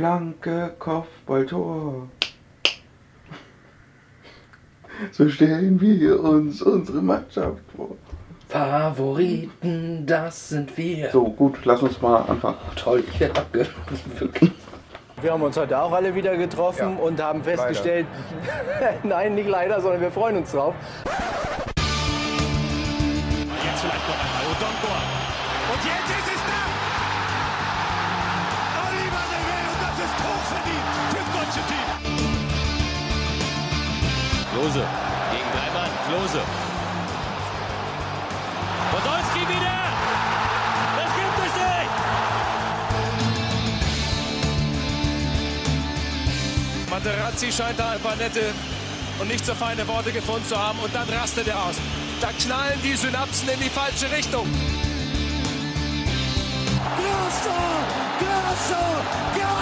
[0.00, 2.08] Flanke, Kopfballtor.
[5.12, 7.96] So stellen wir uns unsere Mannschaft vor.
[8.48, 11.10] Favoriten, das sind wir.
[11.10, 12.56] So, gut, lass uns mal anfangen.
[12.76, 14.40] Toll, ich werde abgewürgt.
[15.20, 18.06] Wir haben uns heute auch alle wieder getroffen Ja, und haben festgestellt,
[19.02, 20.74] nein, nicht leider, sondern wir freuen uns drauf.
[34.60, 34.84] Klose
[35.32, 35.90] gegen drei Mann.
[36.06, 36.40] Klose.
[38.92, 39.78] Podolski wieder!
[40.98, 41.92] Das gibt es nicht!
[46.90, 48.52] Materazzi scheint da ein paar nette
[49.18, 51.76] und nicht so feine Worte gefunden zu haben und dann rastet er aus.
[52.20, 54.46] Da knallen die Synapsen in die falsche Richtung.
[56.98, 57.56] Grosso!
[58.18, 58.82] Grosso!
[59.38, 59.59] Ja!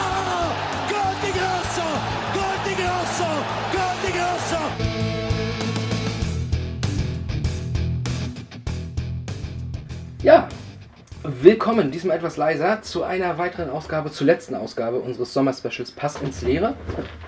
[11.42, 16.42] Willkommen, diesmal etwas leiser, zu einer weiteren Ausgabe, zur letzten Ausgabe unseres Sommerspecials Pass ins
[16.42, 16.74] Leere.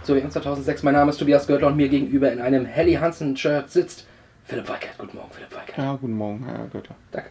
[0.03, 0.83] So wie 2006.
[0.83, 4.07] Mein Name ist Tobias Görtler und mir gegenüber in einem Helly Hansen-Shirt sitzt
[4.45, 4.99] Philipp Weikert.
[4.99, 5.77] Guten Morgen, Philipp Weikert.
[5.77, 6.95] Ja, guten Morgen, Herr Götter.
[7.13, 7.31] Danke.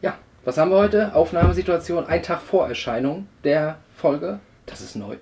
[0.00, 1.14] Ja, was haben wir heute?
[1.14, 4.38] Aufnahmesituation, ein Tag vor Erscheinung der Folge.
[4.66, 5.16] Das ist neu.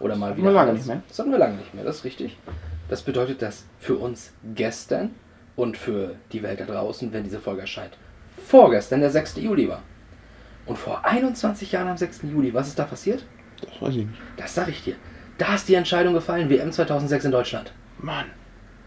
[0.00, 0.50] Oder mal hatten wieder.
[0.50, 0.86] wir lange anders.
[0.86, 1.02] nicht mehr.
[1.08, 2.36] Das hatten wir lange nicht mehr, das ist richtig.
[2.88, 5.14] Das bedeutet, dass für uns gestern
[5.56, 7.96] und für die Welt da draußen, wenn diese Folge erscheint,
[8.48, 9.36] vorgestern der 6.
[9.36, 9.82] Juli war.
[10.66, 12.22] Und vor 21 Jahren am 6.
[12.24, 13.24] Juli, was ist da passiert?
[13.60, 14.20] Das weiß ich nicht.
[14.36, 14.96] Das sag ich dir.
[15.38, 17.72] Da ist die Entscheidung gefallen, WM 2006 in Deutschland.
[17.98, 18.26] Mann,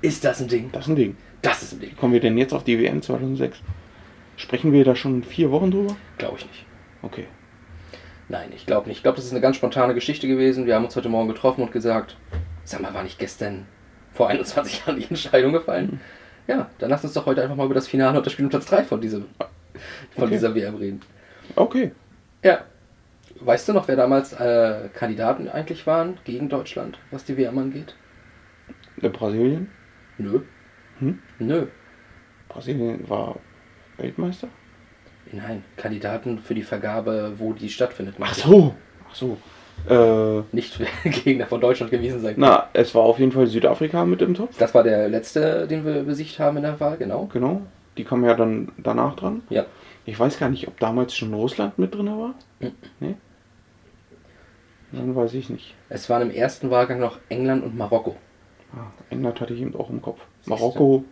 [0.01, 0.69] Ist das ein Ding?
[0.71, 1.17] das ist ein Ding.
[1.41, 1.95] Das ist ein Ding.
[1.95, 3.59] Kommen wir denn jetzt auf die WM 2006?
[4.37, 5.95] Sprechen wir da schon vier Wochen drüber?
[6.17, 6.65] Glaube ich nicht.
[7.01, 7.27] Okay.
[8.29, 8.97] Nein, ich glaube nicht.
[8.97, 10.65] Ich glaube, das ist eine ganz spontane Geschichte gewesen.
[10.65, 12.15] Wir haben uns heute Morgen getroffen und gesagt,
[12.63, 13.65] sag mal, war nicht gestern
[14.13, 15.99] vor 21 Jahren die Entscheidung gefallen?
[16.47, 18.49] Ja, dann lass uns doch heute einfach mal über das Finale und das Spiel um
[18.49, 19.25] Platz 3 von, diesem,
[20.15, 20.33] von Okay.
[20.33, 21.01] dieser WM reden.
[21.55, 21.91] Okay.
[22.43, 22.61] Ja.
[23.39, 27.95] Weißt du noch, wer damals äh, Kandidaten eigentlich waren gegen Deutschland, was die WM angeht?
[29.01, 29.69] Der Brasilien?
[30.17, 30.41] Nö.
[30.99, 31.19] Hm?
[31.39, 31.65] Nö.
[32.49, 33.37] Brasilien war
[33.97, 34.47] Weltmeister?
[35.31, 38.15] Nein, Kandidaten für die Vergabe, wo die stattfindet.
[38.19, 38.75] Ach so.
[39.09, 39.37] Ach so.
[39.89, 40.79] Äh, Nicht
[41.23, 42.35] Gegner von Deutschland gewesen sein.
[42.37, 44.55] na, es war auf jeden Fall Südafrika mit im Topf.
[44.59, 47.27] Das war der letzte, den wir besiegt haben in der Wahl, genau.
[47.33, 47.61] Genau.
[47.97, 49.43] Die kamen ja dann danach dran.
[49.49, 49.65] Ja.
[50.05, 52.35] Ich weiß gar nicht, ob damals schon Russland mit drin war.
[52.59, 52.71] Mhm.
[52.99, 53.15] Nee?
[54.91, 55.75] Dann weiß ich nicht.
[55.89, 58.15] Es waren im ersten Wahlgang noch England und Marokko.
[58.73, 60.21] Ah, England hatte ich eben auch im Kopf.
[60.45, 61.03] Marokko.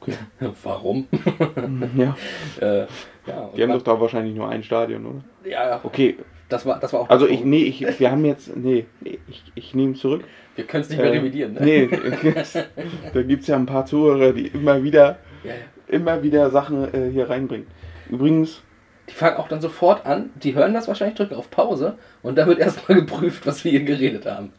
[0.00, 0.14] Okay.
[0.62, 1.06] Warum?
[1.96, 2.16] ja.
[2.60, 2.86] äh,
[3.26, 5.24] ja, Die haben doch da wahrscheinlich nur ein Stadion, oder?
[5.44, 6.18] ja, ja, Okay.
[6.50, 7.08] Das war, das war auch.
[7.10, 8.86] Also ich, nee, ich, wir haben jetzt, nee,
[9.28, 10.24] ich, ich nehme zurück.
[10.56, 11.54] Wir können es nicht mehr Äh, revidieren.
[11.54, 11.60] Ne?
[11.62, 11.86] Nee,
[13.14, 15.56] da gibt es ja ein paar Zuhörer, die immer wieder, Ja, ja.
[15.88, 17.66] immer wieder Sachen äh, hier reinbringen.
[18.10, 18.62] Übrigens,
[19.08, 22.48] Die fangen auch dann sofort an, die hören das wahrscheinlich, drücken auf Pause und dann
[22.48, 24.52] wird erstmal geprüft, was wir hier geredet haben.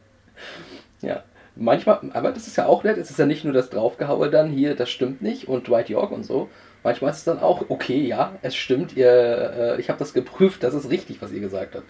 [1.02, 1.23] Ja.
[1.56, 4.50] Manchmal, aber das ist ja auch nett, es ist ja nicht nur das Draufgehaue dann,
[4.50, 6.50] hier, das stimmt nicht und Dwight York und so.
[6.84, 9.08] Manchmal ist es dann auch, okay, ja, es stimmt, ihr,
[9.78, 11.86] äh, ich habe das geprüft, das ist richtig, was ihr gesagt habt.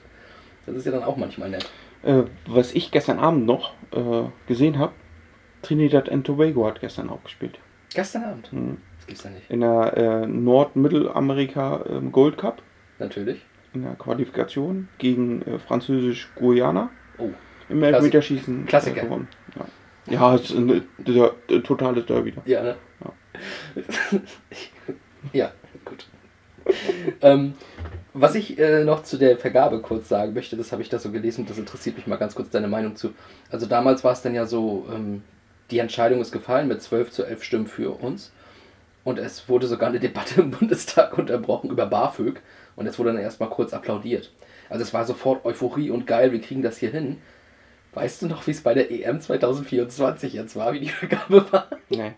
[0.66, 1.70] Das ist ja dann auch manchmal nett.
[2.04, 4.94] äh, was ich gestern Abend noch äh, gesehen habe,
[5.62, 7.60] Trinidad and Tobago hat gestern auch gespielt.
[7.94, 8.52] Gestern Abend.
[8.52, 8.78] Mhm.
[8.98, 9.50] Das gibt's ja nicht.
[9.50, 12.62] In der äh, Nord-Mittelamerika ähm, Gold Cup,
[13.00, 13.42] Natürlich.
[13.74, 16.90] in der Qualifikation gegen äh, Französisch-Guyana.
[17.18, 17.30] Oh,
[17.70, 19.02] Im Elfmeterschießen äh, Klassiker.
[19.02, 19.28] gewonnen.
[20.08, 20.68] Ja, ja es ist ein
[21.00, 22.34] der, der, totales Derby.
[22.46, 22.76] ja, ne?
[23.04, 23.14] Ja,
[25.86, 26.08] gut.
[27.22, 27.54] ähm,
[28.14, 31.12] was ich äh, noch zu der Vergabe kurz sagen möchte, das habe ich da so
[31.12, 33.14] gelesen, das interessiert mich mal ganz kurz deine Meinung zu.
[33.50, 35.24] Also damals war es dann ja so, ähm,
[35.72, 38.32] die Entscheidung ist gefallen mit 12 zu 11 Stimmen für uns.
[39.04, 42.42] Und es wurde sogar eine Debatte im Bundestag unterbrochen über BAföG.
[42.76, 44.32] Und es wurde dann erstmal kurz applaudiert.
[44.70, 47.18] Also es war sofort Euphorie und geil, wir kriegen das hier hin.
[47.94, 51.68] Weißt du noch, wie es bei der EM 2024 jetzt war, wie die Vergabe war?
[51.90, 52.14] Nee.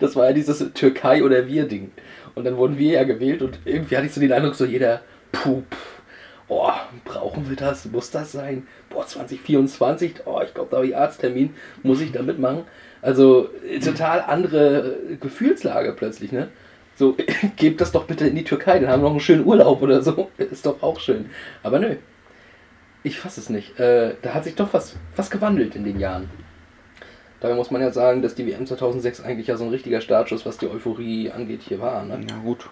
[0.00, 1.92] Das war ja dieses Türkei- oder Wir-Ding.
[2.36, 5.00] Und dann wurden wir ja gewählt und irgendwie hatte ich so den Eindruck, so jeder,
[5.32, 6.02] puh, pff,
[6.48, 6.70] oh,
[7.04, 7.86] brauchen wir das?
[7.86, 8.66] Muss das sein?
[8.90, 12.64] Boah, 2024, oh, ich glaube, da habe ich Arzttermin, muss ich da mitmachen?
[13.00, 16.48] Also, äh, total andere Gefühlslage plötzlich, ne?
[16.96, 17.16] So,
[17.56, 20.02] gebt das doch bitte in die Türkei, dann haben wir noch einen schönen Urlaub oder
[20.02, 20.30] so.
[20.38, 21.30] Ist doch auch schön.
[21.62, 21.96] Aber nö.
[23.02, 23.80] Ich fasse es nicht.
[23.80, 26.28] Äh, da hat sich doch was, was gewandelt in den Jahren.
[27.40, 30.46] Dabei muss man ja sagen, dass die WM 2006 eigentlich ja so ein richtiger Startschuss,
[30.46, 32.04] was die Euphorie angeht, hier war.
[32.04, 32.20] Ne?
[32.28, 32.68] Ja gut.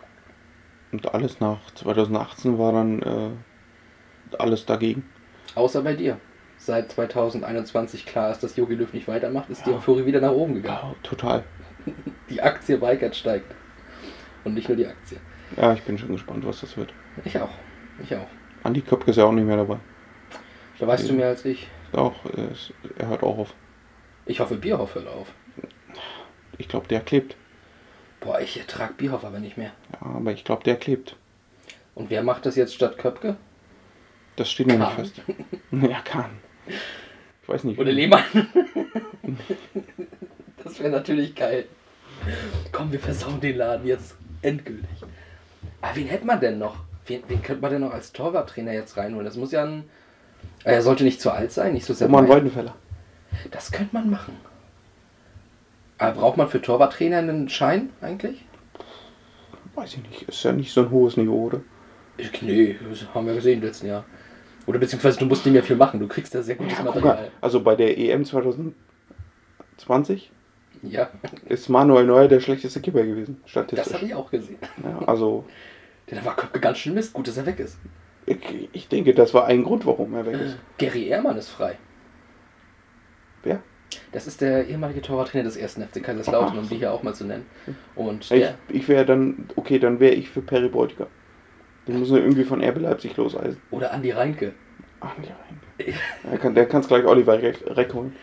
[0.93, 5.05] Und alles nach 2018 war dann äh, alles dagegen.
[5.55, 6.19] Außer bei dir.
[6.57, 9.77] Seit 2021 klar ist, dass Jogi Löw nicht weitermacht, ist die Ja.
[9.77, 10.79] Euphorie wieder nach oben gegangen.
[10.83, 11.45] Ja, total.
[12.31, 13.55] Die Aktie Weikert steigt.
[14.45, 15.19] Und nicht nur die Aktie.
[15.57, 16.93] Ja, ich bin schon gespannt, was das wird.
[17.25, 17.51] Ich auch.
[18.03, 18.27] Ich auch.
[18.63, 19.79] Andi Köpke ist ja auch nicht mehr dabei.
[20.79, 21.69] Da weißt du mehr als ich.
[21.93, 23.55] Auch, ist, er hört auch auf.
[24.26, 25.29] Ich hoffe, Bierhoff hört auf.
[26.59, 27.37] Ich glaube, der klebt.
[28.21, 29.73] Boah, ich ertrag Bierhoff aber nicht mehr.
[29.93, 31.17] Ja, aber ich glaube, der klebt.
[31.94, 33.37] Und wer macht das jetzt statt Köpke?
[34.37, 35.23] Das steht noch nicht fest.
[35.71, 36.31] Ja, kann.
[36.67, 37.79] Ich weiß nicht.
[37.79, 38.23] Oder Lehmann?
[40.65, 41.67] das wäre natürlich geil.
[42.73, 44.88] Komm, wir versauen den Laden jetzt endgültig.
[45.82, 46.77] Aber wen hätte man denn noch?
[47.06, 49.27] Wen, wen könnte man denn noch als Torwarttrainer jetzt reinholen?
[49.27, 49.85] Das muss ja ein.
[50.62, 52.06] Er sollte nicht zu alt sein, nicht so sehr.
[52.06, 52.75] Roman Weidenfeller.
[53.51, 54.37] Das könnte man machen.
[55.99, 58.45] Aber braucht man für Torwarttrainer einen Schein eigentlich?
[59.75, 60.23] Weiß ich nicht.
[60.23, 61.61] Ist ja nicht so ein hohes Niveau, oder?
[62.17, 64.05] Ich, nee, das haben wir gesehen im letzten Jahr.
[64.67, 67.17] Oder beziehungsweise du musst nicht mehr viel machen, du kriegst da sehr gutes Ja, Material.
[67.17, 67.31] mal.
[67.41, 70.31] Also bei der EM 2020
[70.83, 71.11] Ja,
[71.47, 73.95] ist Manuel Neuer der schlechteste Keeper gewesen, das statistisch.
[73.95, 74.59] habe ich auch gesehen.
[74.83, 75.45] Ja, also
[76.07, 77.77] da war ganz schön Mist, gut, dass er weg ist.
[78.27, 80.57] ich, ich denke, das war ein Grund, warum er weg ist.
[80.79, 81.77] Gary Ehrmann ist frei.
[83.44, 83.61] Wer?
[84.12, 87.25] Das ist der ehemalige Torwarttrainer des ersten FC Kaiserslautern, um die hier auch mal zu
[87.25, 87.46] nennen.
[87.94, 91.06] Und Ich, ich wäre dann, okay, dann wäre ich für Perry Beutiger.
[91.87, 93.61] Den müssen wir irgendwie von RB Leipzig loseisen.
[93.70, 94.55] oder Andi Reinke.
[95.00, 95.94] Ach, nee, rein.
[96.31, 98.17] Der kann der kann's gleich Oliver Reck, holen.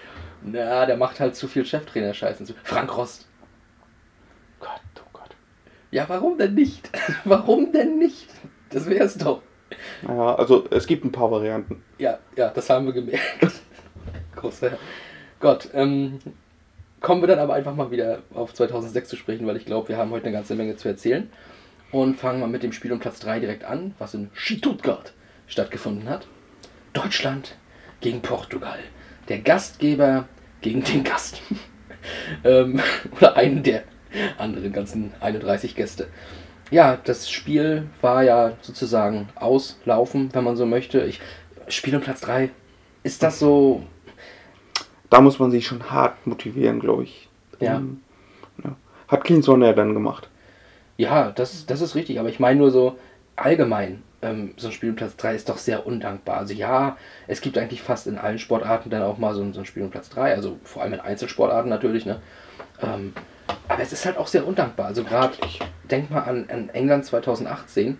[0.43, 2.45] Na, der macht halt zu viel Cheftrainer-Scheißen.
[2.47, 3.27] zu- Frank Rost.
[4.59, 5.35] Gott, oh Gott.
[5.91, 6.89] Ja, warum denn nicht?
[7.23, 8.27] warum denn nicht?
[8.71, 9.41] Das wär's doch.
[10.01, 11.83] Naja, also es gibt ein paar Varianten.
[11.99, 13.21] Ja, ja, das haben wir gemerkt.
[14.35, 14.71] Großer
[15.41, 15.69] Gott.
[15.73, 16.19] Ähm,
[17.01, 19.97] kommen wir dann aber einfach mal wieder auf 2006 zu sprechen, weil ich glaube, wir
[19.97, 21.29] haben heute eine ganze Menge zu erzählen.
[21.91, 25.11] Und fangen mal mit dem Spiel um Platz 3 direkt an, was in Stuttgart
[25.47, 26.25] stattgefunden hat.
[26.93, 27.57] Deutschland
[27.99, 28.79] gegen Portugal.
[29.27, 30.29] Der Gastgeber
[30.61, 31.41] gegen den Gast.
[32.45, 32.79] ähm,
[33.17, 33.83] oder einen der
[34.37, 36.07] anderen ganzen 31 Gäste.
[36.69, 41.01] Ja, das Spiel war ja sozusagen auslaufen, wenn man so möchte.
[41.01, 41.19] Ich,
[41.67, 42.49] Spiel um Platz 3.
[43.03, 43.83] Ist das so.
[45.11, 47.29] Da muss man sich schon hart motivieren, glaube ich.
[47.59, 47.75] Ja.
[47.75, 48.01] Ähm,
[48.63, 48.75] ja.
[49.09, 50.29] Hat Klinsmann ja dann gemacht.
[50.97, 52.97] Ja, das, das ist richtig, aber ich meine nur so
[53.35, 54.03] allgemein.
[54.21, 56.37] Ähm, so ein Spiel um Platz 3 ist doch sehr undankbar.
[56.37, 56.95] Also ja,
[57.27, 59.83] es gibt eigentlich fast in allen Sportarten dann auch mal so ein, so ein Spiel
[59.83, 62.21] um Platz 3, also vor allem in Einzelsportarten natürlich, ne?
[62.81, 63.13] Ähm,
[63.67, 64.85] aber es ist halt auch sehr undankbar.
[64.85, 65.33] Also gerade,
[65.89, 67.97] denk mal an, an England 2018.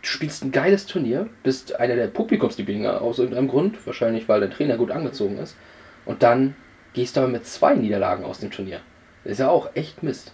[0.00, 4.50] Du spielst ein geiles Turnier, bist einer der Publikumslieblinge aus irgendeinem Grund, wahrscheinlich weil der
[4.50, 5.56] Trainer gut angezogen ist.
[6.04, 6.56] Und dann
[6.94, 8.80] gehst du aber mit zwei Niederlagen aus dem Turnier.
[9.24, 10.32] Ist ja auch echt Mist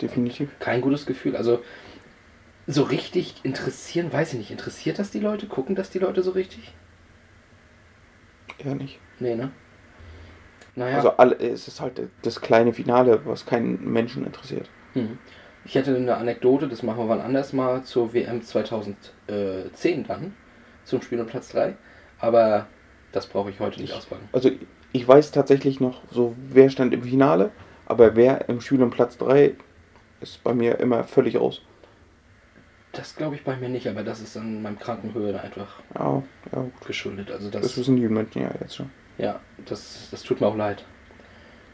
[0.00, 0.50] Definitiv.
[0.58, 1.36] kein gutes Gefühl.
[1.36, 1.62] Also
[2.66, 5.46] so richtig interessieren, weiß ich nicht, interessiert das die Leute?
[5.46, 6.72] Gucken das die Leute so richtig?
[8.58, 8.98] Eher nicht.
[9.18, 9.50] Nee, ne?
[10.74, 14.68] Naja, Also alle, es ist halt das kleine Finale, was keinen Menschen interessiert.
[14.92, 15.18] hm.
[15.64, 20.34] ich hätte eine Anekdote, das machen wir wann anders mal, zur WM 2010 dann,
[20.84, 21.76] zum Spiel um Platz 3.
[22.18, 22.66] Aber
[23.16, 24.28] das brauche ich heute nicht auspacken.
[24.32, 24.50] Also
[24.92, 27.50] ich weiß tatsächlich noch so, wer stand im Finale,
[27.86, 29.54] aber wer im Spiel um Platz 3
[30.20, 31.62] ist bei mir immer völlig aus.
[32.92, 36.22] Das glaube ich bei mir nicht, aber das ist an meinem Krankenhöhe einfach Ja,
[36.52, 36.86] ja, gut.
[36.86, 37.30] geschuldet.
[37.30, 38.90] Also Das das, wissen die Menschen ja jetzt schon.
[39.16, 40.84] Ja, das, das tut mir auch leid.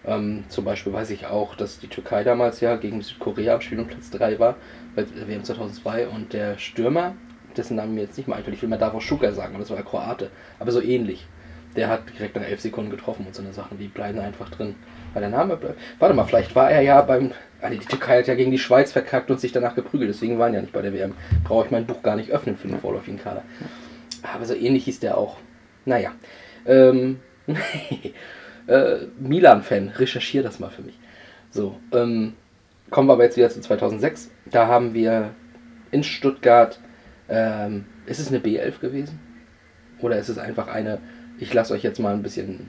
[0.05, 3.81] Ähm, zum Beispiel weiß ich auch, dass die Türkei damals ja gegen Südkorea am Spiel
[3.81, 4.57] um Platz 3 war,
[4.95, 7.15] bei WM 2002 und der Stürmer,
[7.57, 9.71] dessen Namen mir jetzt nicht mal einfällt, ich will mal Davos Schuka sagen, aber das
[9.71, 11.27] war ja Kroate, aber so ähnlich.
[11.77, 14.75] Der hat direkt nach 11 Sekunden getroffen und so eine Sachen, die bleiben einfach drin.
[15.15, 15.79] Weil der Name bleibt.
[15.99, 17.33] Warte mal, vielleicht war er ja beim.
[17.63, 20.53] Nee, die Türkei hat ja gegen die Schweiz verkackt und sich danach geprügelt, deswegen waren
[20.53, 21.15] ja nicht bei der WM.
[21.45, 23.45] Brauche ich mein Buch gar nicht öffnen für den vorläufigen Kader.
[24.35, 25.37] Aber so ähnlich hieß der auch.
[25.85, 26.13] Naja.
[26.67, 27.21] Ähm,
[28.67, 30.99] äh, Milan-Fan, recherchiere das mal für mich.
[31.51, 32.35] So, ähm,
[32.91, 34.31] kommen wir aber jetzt wieder zu 2006.
[34.47, 35.31] Da haben wir
[35.91, 36.81] in Stuttgart,
[37.29, 39.21] ähm, ist es eine B11 gewesen?
[40.01, 40.99] Oder ist es einfach eine,
[41.43, 42.69] ich lasse euch jetzt mal ein bisschen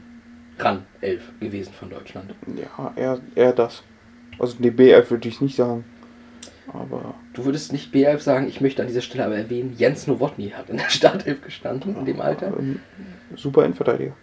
[0.60, 2.34] ran, 11 gewesen von Deutschland?
[2.56, 3.84] Ja, eher, eher das.
[4.40, 5.86] Also die B11 würde ich nicht sagen.
[6.74, 10.50] Aber Du würdest nicht B11 sagen, ich möchte an dieser Stelle aber erwähnen, Jens Nowotny
[10.50, 12.48] hat in der Startelf gestanden in dem Alter.
[12.58, 12.80] ähm,
[13.36, 14.14] super Innenverteidiger.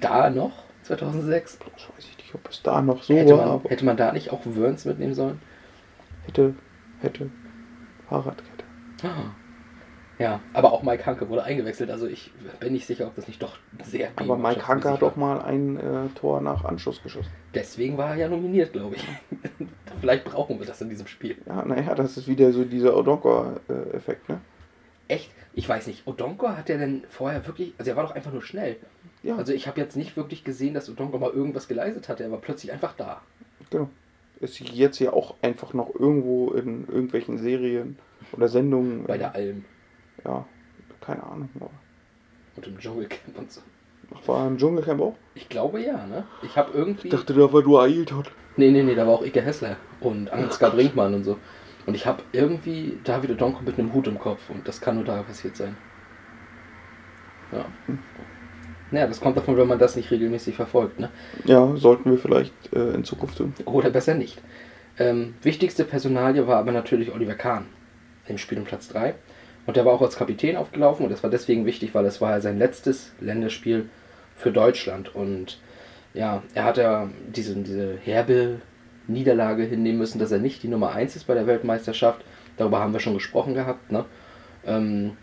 [0.00, 1.58] Da noch, 2006.
[1.58, 3.96] Das weiß ich nicht, ob es da noch so Hätte war, man, aber hätte man
[3.96, 5.40] da nicht auch Wörns mitnehmen sollen?
[6.26, 6.54] hätte,
[7.00, 7.30] hätte
[8.08, 8.64] Fahrradkette.
[9.02, 9.34] Ah.
[10.18, 12.30] Ja, aber auch Mike Hanke wurde eingewechselt, also ich
[12.60, 15.76] bin nicht sicher, ob das nicht doch sehr Aber Mike Hanke hat auch mal ein
[15.76, 17.30] äh, Tor nach Anschluss geschossen.
[17.52, 19.06] Deswegen war er ja nominiert, glaube ich.
[20.00, 21.36] Vielleicht brauchen wir das in diesem Spiel.
[21.46, 24.40] Ja, naja, das ist wieder so dieser Odonkor-Effekt, ne?
[25.08, 25.30] Echt?
[25.52, 28.42] Ich weiß nicht, Odonko hat er denn vorher wirklich, also er war doch einfach nur
[28.42, 28.76] schnell.
[29.22, 32.24] Ja, Also ich habe jetzt nicht wirklich gesehen, dass Odonko mal irgendwas geleistet hatte.
[32.24, 33.20] Er war plötzlich einfach da.
[33.70, 33.88] genau.
[34.40, 37.96] Ist jetzt ja auch einfach noch irgendwo in irgendwelchen Serien
[38.32, 39.04] oder Sendungen.
[39.04, 39.64] Bei äh, der Alm
[40.24, 40.44] Ja,
[41.00, 41.48] keine Ahnung.
[41.56, 41.70] aber-
[42.56, 43.60] und im Dschungelcamp und so.
[44.14, 45.16] Ach, war im Dschungelcamp auch?
[45.34, 46.24] Ich glaube ja, ne?
[46.42, 47.08] Ich habe irgendwie.
[47.08, 48.30] Ich dachte, da war nur Ailt hat.
[48.56, 51.38] Nee, nee, nee, da war auch Ike Hessler und Ansgar Brinkmann und so.
[51.86, 55.04] Und ich habe irgendwie David Odonko mit einem Hut im Kopf und das kann nur
[55.04, 55.76] da passiert sein.
[57.52, 57.64] Ja.
[58.90, 61.10] Naja, das kommt davon, wenn man das nicht regelmäßig verfolgt, ne?
[61.44, 63.52] Ja, sollten wir vielleicht äh, in Zukunft tun.
[63.64, 64.40] Oder besser nicht.
[64.98, 67.66] Ähm, wichtigste Personalie war aber natürlich Oliver Kahn
[68.28, 69.14] im Spiel um Platz 3.
[69.66, 72.32] Und der war auch als Kapitän aufgelaufen und das war deswegen wichtig, weil es war
[72.32, 73.88] ja sein letztes Länderspiel
[74.36, 75.14] für Deutschland.
[75.14, 75.58] Und
[76.12, 78.60] ja, er hat ja diese, diese herbe
[79.06, 82.24] Niederlage hinnehmen müssen, dass er nicht die Nummer 1 ist bei der Weltmeisterschaft.
[82.56, 83.90] Darüber haben wir schon gesprochen gehabt.
[83.90, 84.04] Ne?
[84.66, 85.16] Ähm,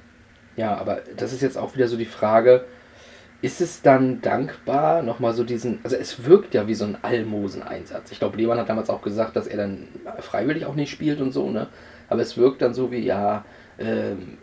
[0.56, 2.66] ja, aber das ist jetzt auch wieder so die Frage,
[3.42, 8.12] ist es dann dankbar, nochmal so diesen, also es wirkt ja wie so ein Almosen-Einsatz.
[8.12, 9.88] Ich glaube, Lehmann hat damals auch gesagt, dass er dann
[10.20, 11.68] freiwillig auch nicht spielt und so, ne?
[12.08, 13.46] Aber es wirkt dann so wie, ja,
[13.82, 14.38] ähm,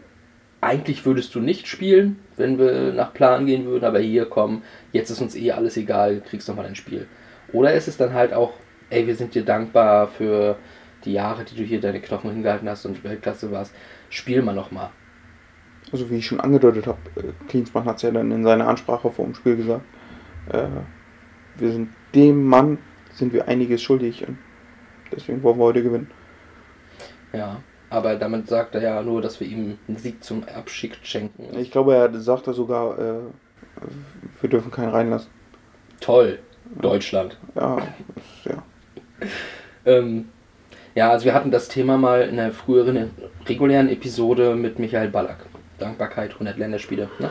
[0.61, 5.11] eigentlich würdest du nicht spielen, wenn wir nach Plan gehen würden, aber hier komm, jetzt
[5.11, 7.07] ist uns eh alles egal, kriegst nochmal dein Spiel.
[7.53, 8.55] Oder ist es dann halt auch,
[8.91, 10.57] ey, wir sind dir dankbar für
[11.05, 13.73] die Jahre, die du hier deine Knochen hingehalten hast und Weltklasse warst,
[14.11, 14.91] spiel mal nochmal.
[15.93, 19.11] Also wie ich schon angedeutet habe, äh, Klinsmann hat es ja dann in seiner Ansprache
[19.11, 19.85] vor dem Spiel gesagt,
[20.53, 20.67] äh,
[21.57, 22.79] wir sind dem Mann,
[23.13, 24.39] sind wir einiges schuldig und
[25.13, 26.11] deswegen wollen wir heute gewinnen.
[27.33, 31.59] Ja, aber damit sagt er ja nur, dass wir ihm einen Sieg zum Abschied schenken.
[31.59, 33.21] Ich glaube, er sagte sogar, äh,
[34.41, 35.31] wir dürfen keinen reinlassen.
[36.01, 36.39] Toll,
[36.81, 37.39] Deutschland.
[37.55, 37.79] Ja,
[38.45, 38.63] ja.
[39.87, 40.29] Ähm,
[40.95, 43.11] ja, also wir hatten das Thema mal in einer früheren
[43.47, 45.47] regulären Episode mit Michael Ballack.
[45.79, 47.09] Dankbarkeit, 100 Länderspiele.
[47.19, 47.31] Ne?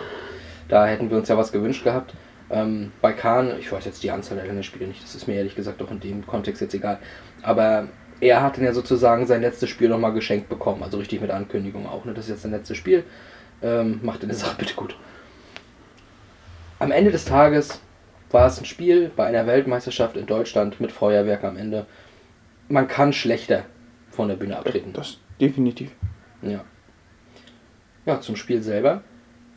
[0.69, 2.13] Da hätten wir uns ja was gewünscht gehabt.
[2.49, 5.55] Ähm, bei Kahn, ich weiß jetzt die Anzahl der Länderspiele nicht, das ist mir ehrlich
[5.55, 6.99] gesagt auch in dem Kontext jetzt egal.
[7.41, 7.87] Aber
[8.19, 11.87] er hat dann ja sozusagen sein letztes Spiel nochmal geschenkt bekommen, also richtig mit Ankündigung
[11.87, 12.05] auch.
[12.05, 12.13] Ne?
[12.13, 13.03] Das ist jetzt sein letztes Spiel.
[13.61, 14.95] Ähm, macht deine Sache bitte gut.
[16.79, 17.79] Am Ende des Tages
[18.29, 21.85] war es ein Spiel bei einer Weltmeisterschaft in Deutschland mit Feuerwerk am Ende.
[22.67, 23.63] Man kann schlechter
[24.11, 24.93] von der Bühne abtreten.
[24.93, 25.91] Das definitiv.
[26.41, 26.63] Ja.
[28.05, 29.01] Ja, zum Spiel selber.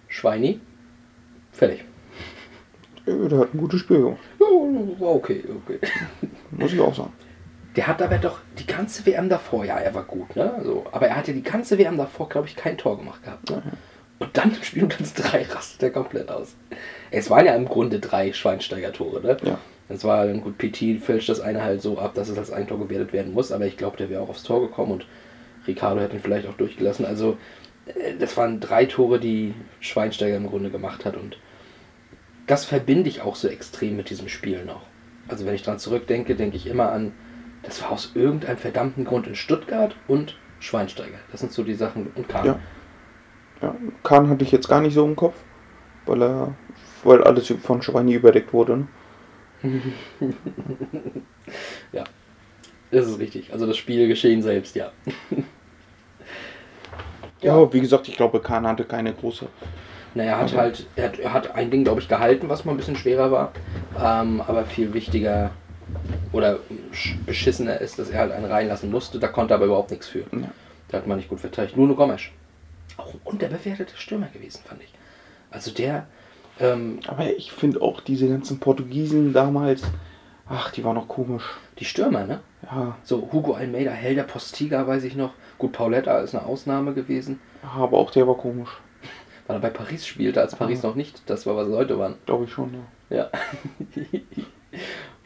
[0.09, 0.61] Schweini.
[1.53, 1.85] Fertig.
[3.07, 5.79] Der hat ein gutes Spiel gemacht, Ja, okay, okay.
[6.51, 7.13] muss ich auch sagen.
[7.81, 10.53] Der hat aber doch die ganze WM davor, ja, er war gut, ne?
[10.53, 13.49] Also, aber er hat ja die ganze WM davor, glaube ich, kein Tor gemacht gehabt,
[13.49, 13.63] ne?
[14.19, 16.57] Und dann im Spiel um Platz 3 rastet er komplett aus.
[17.11, 19.37] Es waren ja im Grunde drei Schweinsteiger-Tore, ne?
[19.43, 19.59] Ja.
[19.89, 22.81] Das war dann gut, PT fälscht das eine halt so ab, dass es als Eigentor
[22.81, 25.07] gewertet werden muss, aber ich glaube, der wäre auch aufs Tor gekommen und
[25.67, 27.07] Ricardo hätte ihn vielleicht auch durchgelassen.
[27.07, 27.39] Also,
[27.87, 31.39] äh, das waren drei Tore, die Schweinsteiger im Grunde gemacht hat und
[32.47, 34.83] das verbinde ich auch so extrem mit diesem Spiel noch.
[35.29, 37.13] Also, wenn ich dran zurückdenke, denke ich immer an,
[37.63, 41.19] das war aus irgendeinem verdammten Grund in Stuttgart und Schweinsteiger.
[41.31, 42.47] Das sind so die Sachen und Kahn.
[42.47, 42.59] Ja.
[43.63, 45.35] Ja, Kahn hatte ich jetzt gar nicht so im Kopf,
[46.07, 46.55] weil er,
[47.05, 48.87] weil alles von Schweini überdeckt wurde.
[49.63, 49.83] Ne?
[51.93, 52.05] Ja,
[52.91, 53.53] das ist richtig.
[53.53, 54.93] Also das Spielgeschehen selbst, ja.
[57.43, 59.47] Ja, wie gesagt, ich glaube, Kahn hatte keine große.
[60.15, 62.65] Naja, er hat Also- halt, er hat, er hat ein Ding, glaube ich, gehalten, was
[62.67, 63.53] mal ein bisschen schwerer war.
[63.99, 65.51] Ähm, aber viel wichtiger
[66.33, 66.59] oder
[66.93, 69.19] sch- beschissener ist, dass er halt einen reinlassen musste.
[69.19, 70.21] Da konnte er aber überhaupt nichts für.
[70.21, 70.51] Ja.
[70.89, 71.77] Da hat man nicht gut verteidigt.
[71.77, 72.23] Nuno Gomes.
[72.97, 74.93] Auch ein unterbewerteter Stürmer gewesen, fand ich.
[75.51, 76.07] Also der,
[76.61, 79.83] ähm, Aber ich finde auch diese ganzen Portugiesen damals,
[80.49, 81.45] ach, die waren noch komisch.
[81.79, 82.41] die Stürmer, ne?
[82.63, 85.33] Ja, So Hugo Almeida, Helder Postiga, weiß ich noch.
[85.59, 87.41] Gut, Pauletta ist eine Ausnahme gewesen.
[87.77, 88.71] aber auch der war komisch.
[89.47, 92.17] Weil er bei Paris spielte, als Paris noch nicht das war, was sie heute waren.
[92.27, 92.75] Glaube ich schon,
[93.11, 93.17] ja.
[93.17, 93.31] Ja.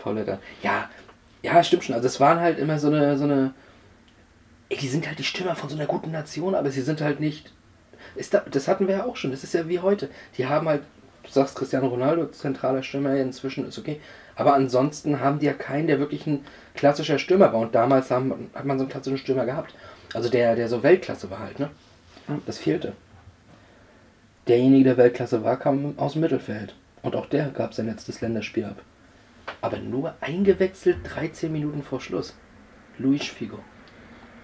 [0.04, 0.38] Pauletta.
[0.62, 0.90] Ja,
[1.42, 1.94] ja, stimmt schon.
[1.94, 3.54] Also es waren halt immer so eine, so eine.
[4.68, 7.20] Ey, die sind halt die Stürmer von so einer guten Nation, aber sie sind halt
[7.20, 7.52] nicht.
[8.14, 9.30] Ist da, das hatten wir ja auch schon.
[9.30, 10.10] Das ist ja wie heute.
[10.36, 10.82] Die haben halt,
[11.22, 14.00] du sagst Cristiano Ronaldo, zentraler Stürmer inzwischen ist okay.
[14.36, 16.44] Aber ansonsten haben die ja keinen, der wirklich ein
[16.74, 17.60] klassischer Stürmer war.
[17.60, 19.74] Und damals haben, hat man so einen klassischen Stürmer gehabt.
[20.12, 21.70] Also der, der so Weltklasse war halt, ne?
[22.46, 22.92] Das fehlte.
[24.48, 26.74] Derjenige, der Weltklasse war, kam aus dem Mittelfeld.
[27.02, 28.76] Und auch der gab sein letztes Länderspiel ab.
[29.60, 32.36] Aber nur eingewechselt 13 Minuten vor Schluss.
[32.98, 33.58] Luis Figo.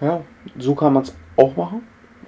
[0.01, 0.23] Ja,
[0.57, 1.83] so kann man es auch machen.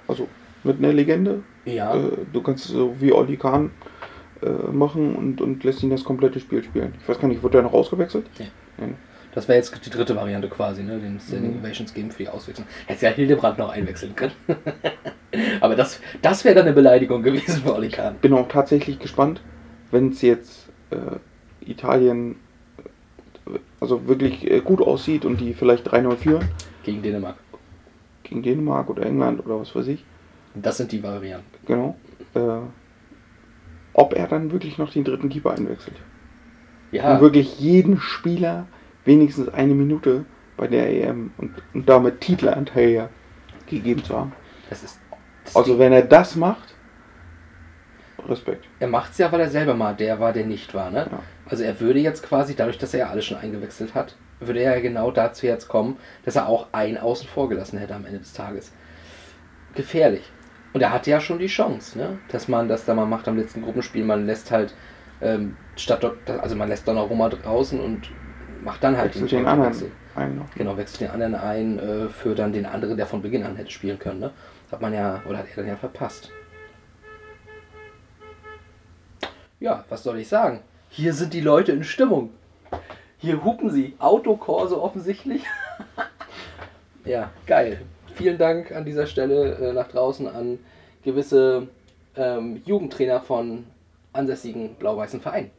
[0.06, 0.28] Also
[0.62, 1.42] mit einer Legende.
[1.64, 1.94] Ja.
[1.94, 3.70] Äh, du kannst es so wie Oli Kahn
[4.42, 6.94] äh, machen und, und lässt ihn das komplette Spiel spielen.
[7.00, 8.26] Ich weiß gar nicht, wurde er noch ausgewechselt?
[8.38, 8.48] Nee.
[8.78, 8.94] Nee.
[9.34, 10.98] Das wäre jetzt die dritte Variante quasi, ne?
[11.00, 11.60] Den Standing Mhm.
[11.64, 12.68] Ovations geben für die Auswechslung.
[12.86, 14.32] Hätte ja Hildebrand noch einwechseln können.
[15.60, 18.14] Aber das, das wäre dann eine Beleidigung gewesen für Oli Kahn.
[18.20, 19.42] Bin auch tatsächlich gespannt,
[19.90, 22.36] wenn es jetzt äh, Italien
[23.84, 26.48] also wirklich äh, gut aussieht und die vielleicht 3-0 führen
[26.84, 27.36] Gegen Dänemark.
[28.22, 30.04] gegen Dänemark oder England oder was weiß ich.
[30.54, 31.46] Das sind die Varianten.
[31.66, 31.96] Genau.
[32.34, 32.60] Äh,
[33.92, 35.96] ob er dann wirklich noch den dritten Keeper einwechselt.
[36.92, 38.66] Ja, Um wirklich jeden Spieler
[39.04, 40.24] wenigstens eine Minute
[40.56, 43.08] bei der EM und, und damit Titelanteil ja
[43.66, 44.32] gegeben zu haben.
[44.70, 44.98] das ist.
[45.44, 46.73] Das Also wenn er das macht,
[48.28, 48.64] Respekt.
[48.80, 50.90] er macht es ja, weil er selber mal der war, der nicht war.
[50.90, 51.06] Ne?
[51.10, 51.18] Ja.
[51.46, 54.74] Also er würde jetzt quasi, dadurch, dass er ja alle schon eingewechselt hat, würde er
[54.76, 58.18] ja genau dazu jetzt kommen, dass er auch einen außen vor gelassen hätte am Ende
[58.18, 58.72] des Tages.
[59.74, 60.30] Gefährlich.
[60.72, 62.18] Und er hatte ja schon die Chance, ne?
[62.28, 64.04] dass man das da mal macht am letzten Gruppenspiel.
[64.04, 64.74] Man lässt halt
[65.20, 66.04] ähm, statt
[66.42, 68.10] also man lässt Donnarumma draußen und
[68.62, 69.90] macht dann halt Wechselt den anderen Wechsel.
[70.14, 70.50] ein noch.
[70.54, 73.70] Genau, wechselt den anderen ein äh, für dann den anderen, der von Beginn an hätte
[73.70, 74.20] spielen können.
[74.20, 74.30] Ne?
[74.70, 76.30] Hat man ja, oder hat er dann ja verpasst.
[79.64, 80.60] Ja, was soll ich sagen?
[80.90, 82.34] Hier sind die Leute in Stimmung.
[83.16, 83.94] Hier hupen sie.
[83.98, 85.42] Autokorso offensichtlich.
[87.06, 87.80] ja, geil.
[88.14, 90.58] Vielen Dank an dieser Stelle äh, nach draußen an
[91.02, 91.68] gewisse
[92.14, 93.64] ähm, Jugendtrainer von
[94.12, 95.50] ansässigen blau-weißen Vereinen.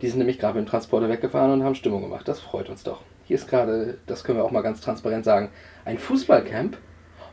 [0.00, 2.26] Die sind nämlich gerade mit dem Transporter weggefahren und haben Stimmung gemacht.
[2.26, 3.02] Das freut uns doch.
[3.26, 5.50] Hier ist gerade, das können wir auch mal ganz transparent sagen,
[5.84, 6.76] ein Fußballcamp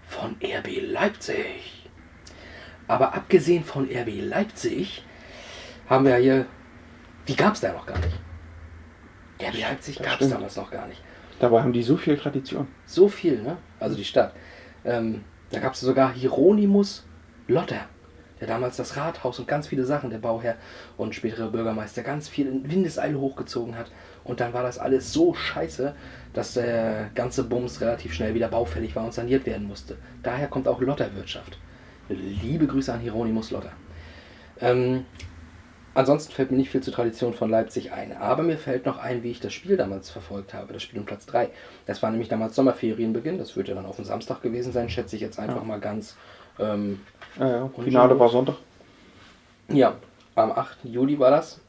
[0.05, 1.89] von RB Leipzig.
[2.87, 5.03] Aber abgesehen von RB Leipzig
[5.89, 6.45] haben wir ja hier,
[7.27, 8.19] die gab es da noch gar nicht.
[9.41, 11.01] RB Leipzig gab es damals noch gar nicht.
[11.39, 12.67] Dabei haben die so viel Tradition.
[12.85, 13.57] So viel, ne?
[13.79, 14.33] Also die Stadt.
[14.83, 17.05] Ähm, da gab es sogar Hieronymus
[17.47, 17.85] Lotter,
[18.39, 20.57] der damals das Rathaus und ganz viele Sachen, der Bauherr
[20.97, 23.89] und spätere Bürgermeister, ganz viel in Windeseile hochgezogen hat.
[24.23, 25.95] Und dann war das alles so scheiße,
[26.33, 29.97] dass der ganze Bums relativ schnell wieder baufällig war und saniert werden musste.
[30.21, 31.57] Daher kommt auch Lotterwirtschaft.
[32.09, 33.71] Liebe Grüße an Hieronymus Lotter.
[34.61, 35.05] Ähm,
[35.99, 38.15] ansonsten fällt mir nicht viel zur Tradition von Leipzig ein.
[38.17, 40.73] Aber mir fällt noch ein, wie ich das Spiel damals verfolgt habe.
[40.73, 41.49] Das Spiel um Platz 3.
[41.85, 43.37] Das war nämlich damals Sommerferienbeginn.
[43.37, 45.63] Das wird ja dann auf dem Samstag gewesen sein, schätze ich jetzt einfach Ja.
[45.63, 46.15] mal ganz.
[46.59, 47.01] Ähm,
[47.39, 47.69] Ja, ja.
[47.83, 48.55] Finale war Sonntag.
[49.69, 49.95] ja,
[50.35, 50.79] am 8.
[50.85, 51.59] Juli war das.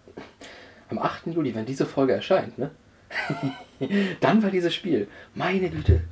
[0.89, 1.29] Am 8.
[1.29, 2.71] Juli, wenn diese Folge erscheint, ne?
[4.21, 5.09] dann war dieses Spiel.
[5.35, 6.03] Meine Güte.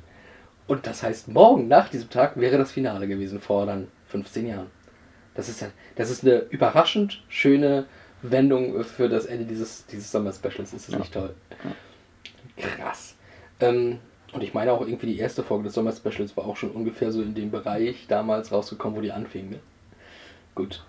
[0.67, 4.67] Und das heißt, morgen nach diesem Tag wäre das Finale gewesen, vor dann 15 Jahren.
[5.35, 7.85] Das ist, ein- das ist eine überraschend schöne
[8.21, 10.73] Wendung für das Ende dieses, dieses Sommer-Specials.
[10.73, 10.99] Ist das Ja.
[10.99, 11.33] nicht toll?
[12.57, 13.15] Krass.
[13.59, 13.99] Ähm,
[14.33, 17.21] und ich meine auch irgendwie die erste Folge des Sommer-Specials war auch schon ungefähr so
[17.21, 19.49] in dem Bereich damals rausgekommen, wo die anfing.
[19.49, 19.59] Ne?
[20.55, 20.83] Gut.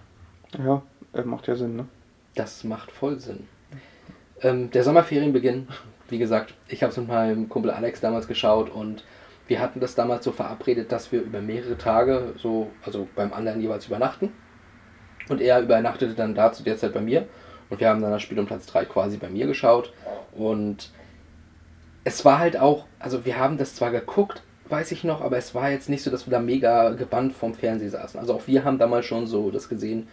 [0.58, 0.82] Ja,
[1.14, 1.86] äh, macht ja Sinn, ne?
[2.34, 3.46] Das macht voll Sinn.
[4.42, 5.68] Ähm, der Sommerferienbeginn,
[6.08, 9.04] wie gesagt, ich habe es mit meinem Kumpel Alex damals geschaut und
[9.46, 13.60] wir hatten das damals so verabredet, dass wir über mehrere Tage so, also beim anderen
[13.60, 14.32] jeweils übernachten.
[15.30, 17.26] Und er übernachtete dann da zu der Zeit bei mir.
[17.70, 19.92] Und wir haben dann das Spiel um Platz 3 quasi bei mir geschaut.
[20.36, 20.90] Und
[22.04, 25.54] es war halt auch, also wir haben das zwar geguckt, weiß ich noch, aber es
[25.54, 28.18] war jetzt nicht so, dass wir da mega gebannt vorm Fernseher saßen.
[28.18, 30.08] Also auch wir haben damals schon so das gesehen,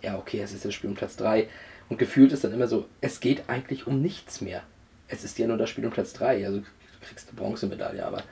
[0.00, 1.48] ja, okay, es ist das Spiel um Platz 3.
[1.88, 4.62] Und gefühlt ist dann immer so, es geht eigentlich um nichts mehr.
[5.08, 6.46] Es ist ja nur das Spiel um Platz 3.
[6.46, 6.66] Also du
[7.02, 8.22] kriegst eine Bronzemedaille, aber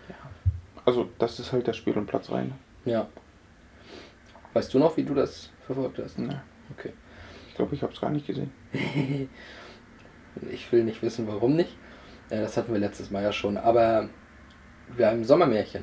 [0.87, 2.53] Also, das ist halt das Spiel um Platz rein.
[2.87, 3.07] ja.
[4.53, 6.19] Weißt du noch, wie du das verfolgt hast?
[6.19, 6.93] Ne, Okay.
[7.49, 8.51] ich glaube, ich habe es gar nicht gesehen.
[10.53, 11.77] Ich will nicht wissen, warum nicht.
[12.31, 13.57] Äh, Das hatten wir letztes Mal ja schon.
[13.57, 14.09] Aber
[14.97, 15.83] wir haben Sommermärchen.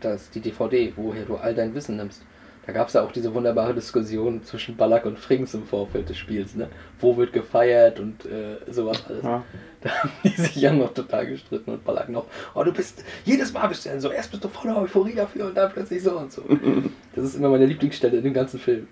[0.00, 2.22] Das ist die DVD, woher du all dein Wissen nimmst.
[2.66, 6.16] Da gab es ja auch diese wunderbare Diskussion zwischen Ballack und Frings im Vorfeld des
[6.16, 6.56] Spiels.
[6.56, 6.68] Ne?
[6.98, 9.22] Wo wird gefeiert und äh, sowas alles.
[9.22, 9.44] Ja,
[9.82, 13.52] Da haben die sich ja noch total gestritten und Ballack noch, oh du bist, jedes
[13.52, 16.18] Mal bist du dann so, erst bist du voller Euphorie dafür und dann plötzlich so
[16.18, 16.42] und so.
[17.14, 18.88] Das ist immer meine Lieblingsstelle in dem ganzen Film.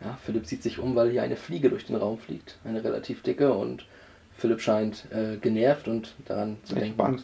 [0.00, 2.58] Ja, Philipp sieht sich um, weil hier eine Fliege durch den Raum fliegt.
[2.64, 3.86] Eine relativ dicke und
[4.36, 7.22] Philipp scheint äh, genervt und daran zu ich denken,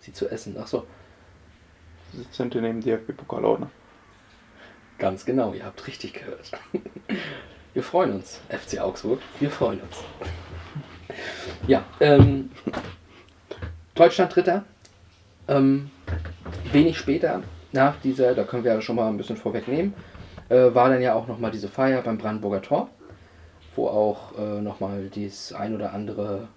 [0.00, 0.56] sie zu essen.
[0.60, 0.86] Ach so,
[2.12, 3.70] Sitzt hinter dem DFB-Pokalordner.
[4.98, 6.52] ganz genau, ihr habt richtig gehört.
[7.74, 9.96] Wir freuen uns, FC Augsburg, wir freuen uns.
[11.66, 12.50] Ja, ähm,
[13.94, 14.64] Deutschland Dritter.
[15.48, 15.90] Ähm,
[16.72, 17.42] wenig später,
[17.72, 19.94] nach dieser, da können wir ja schon mal ein bisschen vorwegnehmen,
[20.48, 22.88] äh, war dann ja auch nochmal diese Feier beim Brandenburger Tor,
[23.74, 26.48] wo auch äh, nochmal dieses ein oder andere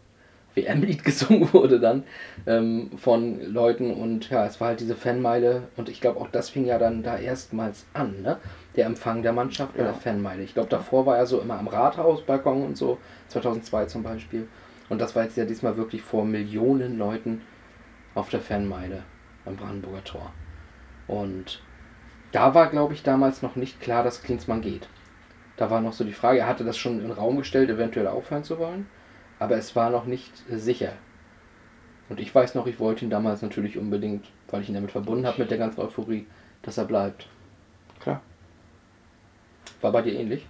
[0.65, 2.03] WM-Lied gesungen wurde dann
[2.47, 6.49] ähm, von Leuten und ja, es war halt diese Fanmeile und ich glaube auch das
[6.49, 8.37] fing ja dann da erstmals an, ne?
[8.75, 9.91] Der Empfang der Mannschaft bei Ja.
[9.91, 10.43] der Fanmeile.
[10.43, 12.97] Ich glaube davor war er so immer am Rathaus, Balkon und so,
[13.29, 14.47] 2002 zum Beispiel.
[14.89, 17.41] Und das war jetzt ja diesmal wirklich vor Millionen Leuten
[18.15, 19.03] auf der Fanmeile
[19.45, 20.33] am Brandenburger Tor.
[21.07, 21.61] Und
[22.31, 24.87] da war, glaube ich, damals noch nicht klar, dass Klinsmann geht.
[25.57, 28.07] Da war noch so die Frage, er hatte das schon in den Raum gestellt, eventuell
[28.07, 28.87] aufhören zu wollen,
[29.39, 30.93] aber es war noch nicht äh, sicher.
[32.09, 35.25] Und ich weiß noch, ich wollte ihn damals natürlich unbedingt, weil ich ihn damit verbunden
[35.25, 36.25] habe mit der ganzen Euphorie,
[36.61, 37.27] dass er bleibt.
[37.99, 38.21] Klar.
[39.81, 40.45] War bei dir ähnlich?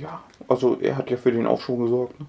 [0.00, 2.18] Ja, also er hat ja für den Aufschwung gesorgt.
[2.18, 2.26] Ne?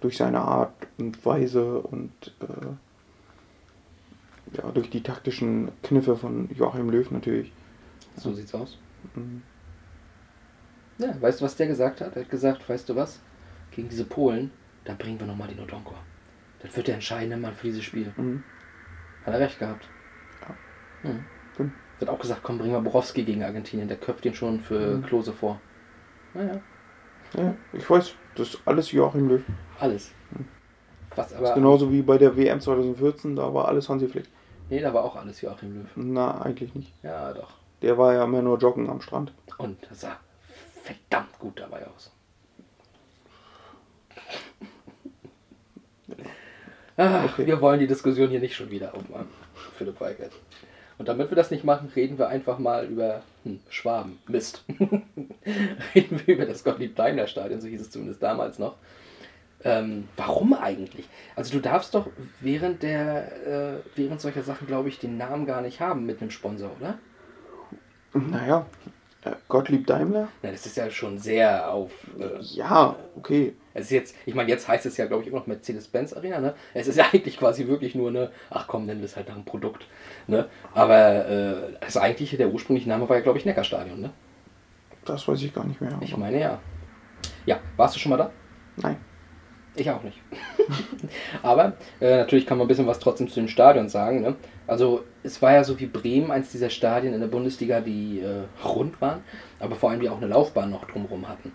[0.00, 7.10] Durch seine Art und Weise und äh, ja, durch die taktischen Kniffe von Joachim Löw
[7.10, 7.52] natürlich.
[8.16, 8.78] So sieht's aus.
[9.14, 9.42] Mhm.
[10.98, 12.16] Ja, weißt du, was der gesagt hat?
[12.16, 13.20] Er hat gesagt, weißt du was?
[13.70, 14.50] Gegen diese Polen,
[14.86, 15.94] da bringen wir nochmal den Odonko.
[16.60, 18.12] Das wird der entscheidende Mann für dieses Spiel.
[18.16, 18.42] Mhm.
[19.24, 19.88] Hat er recht gehabt.
[21.02, 21.10] Ja.
[21.10, 21.24] Mhm.
[21.54, 21.72] Stimmt.
[21.98, 23.88] Wird auch gesagt, komm, bring mal Borowski gegen Argentinien.
[23.88, 25.02] Der köpft ihn schon für Mhm.
[25.04, 25.60] Klose vor.
[26.34, 26.60] Naja,
[27.36, 29.42] Ja, ich weiß, das ist alles Joachim Löw.
[29.80, 30.12] alles.
[31.14, 31.48] Was Das aber.
[31.48, 34.26] ist genauso wie bei der WM 2014, da war alles Hansi Flick.
[34.68, 35.88] Nee, da war auch alles Joachim Löw.
[35.96, 36.92] Na, eigentlich nicht.
[37.02, 37.54] Ja, doch.
[37.82, 39.32] Der war ja immer nur joggen am Strand.
[39.58, 40.18] Und das sah
[40.82, 42.12] verdammt gut dabei aus.
[46.96, 47.46] Ah, Okay.
[47.46, 49.28] Wir wollen die Diskussion hier nicht schon wieder aufmachen,
[49.76, 50.32] Philipp Weigert.
[50.98, 54.18] Und damit wir das nicht machen, reden wir einfach mal über hm, Schwaben.
[54.28, 54.64] Mist.
[55.94, 58.76] reden wir über das Gottlieb-Daimler-Stadion, so hieß es zumindest damals noch.
[59.62, 61.06] Ähm, warum eigentlich?
[61.34, 62.06] Also du darfst doch
[62.40, 66.30] während der äh, während solcher Sachen, glaube ich, den Namen gar nicht haben mit einem
[66.30, 66.98] Sponsor, oder?
[68.14, 68.66] Naja,
[69.24, 70.28] äh, Gottlieb Daimler?
[70.42, 71.90] Na, das ist ja schon sehr auf.
[72.18, 73.54] Äh, Ja, okay.
[73.76, 76.40] Es ist jetzt, ich meine, jetzt heißt es ja, glaube ich, immer noch Mercedes-Benz Arena,
[76.40, 76.54] ne?
[76.72, 79.34] Es ist ja eigentlich quasi wirklich nur eine, ach komm, nennen wir es halt nach
[79.34, 79.86] einem Produkt,
[80.26, 80.48] ne?
[80.74, 84.10] Aber äh, das eigentliche, der ursprüngliche Name war ja, glaube ich, Neckarstadion, ne?
[85.04, 85.96] Das weiß ich gar nicht mehr.
[86.00, 86.58] Ich meine ja.
[87.44, 88.30] Ja, warst du schon mal da?
[88.76, 88.96] Nein.
[89.76, 90.18] Ich auch nicht.
[91.42, 94.22] Aber äh, natürlich kann man ein bisschen was trotzdem zu den Stadions sagen.
[94.22, 94.36] Ne?
[94.66, 98.44] Also es war ja so wie Bremen, eins dieser Stadien in der Bundesliga, die äh,
[98.66, 99.22] rund waren,
[99.60, 101.52] aber vor allem die auch eine Laufbahn noch drumherum hatten.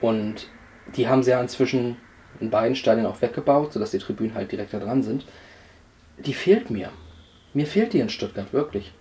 [0.00, 0.48] Und
[0.96, 1.96] die haben sie ja inzwischen
[2.40, 5.26] in beiden Stadien auch weggebaut, sodass die Tribünen halt direkt da dran sind.
[6.18, 6.90] Die fehlt mir.
[7.54, 8.92] Mir fehlt die in Stuttgart wirklich.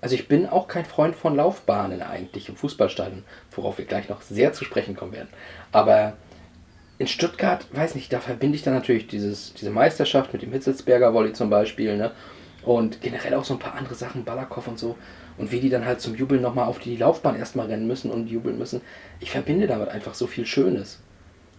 [0.00, 4.22] Also ich bin auch kein Freund von Laufbahnen eigentlich im Fußballstadion, worauf wir gleich noch
[4.22, 5.28] sehr zu sprechen kommen werden.
[5.72, 6.16] Aber
[6.98, 11.14] in Stuttgart, weiß nicht, da verbinde ich dann natürlich dieses, diese Meisterschaft mit dem Hitzelsberger
[11.14, 12.12] Volley zum Beispiel, ne?
[12.62, 14.96] Und generell auch so ein paar andere Sachen, Balakow und so.
[15.38, 18.28] Und wie die dann halt zum Jubeln nochmal auf die Laufbahn erstmal rennen müssen und
[18.28, 18.80] jubeln müssen.
[19.20, 20.98] Ich verbinde damit einfach so viel Schönes.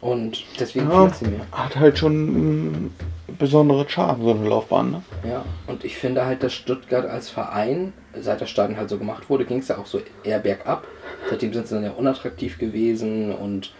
[0.01, 1.45] Und deswegen Ja, sie mir.
[1.51, 2.95] hat halt schon einen
[3.37, 5.01] besonderen Charme, so eine Laufbahn, ne?
[5.27, 9.29] Ja, und ich finde halt, dass Stuttgart als Verein, seit das Stadion halt so gemacht
[9.29, 10.87] wurde, ging es ja auch so eher bergab.
[11.29, 13.71] Seitdem sind sie dann ja unattraktiv gewesen und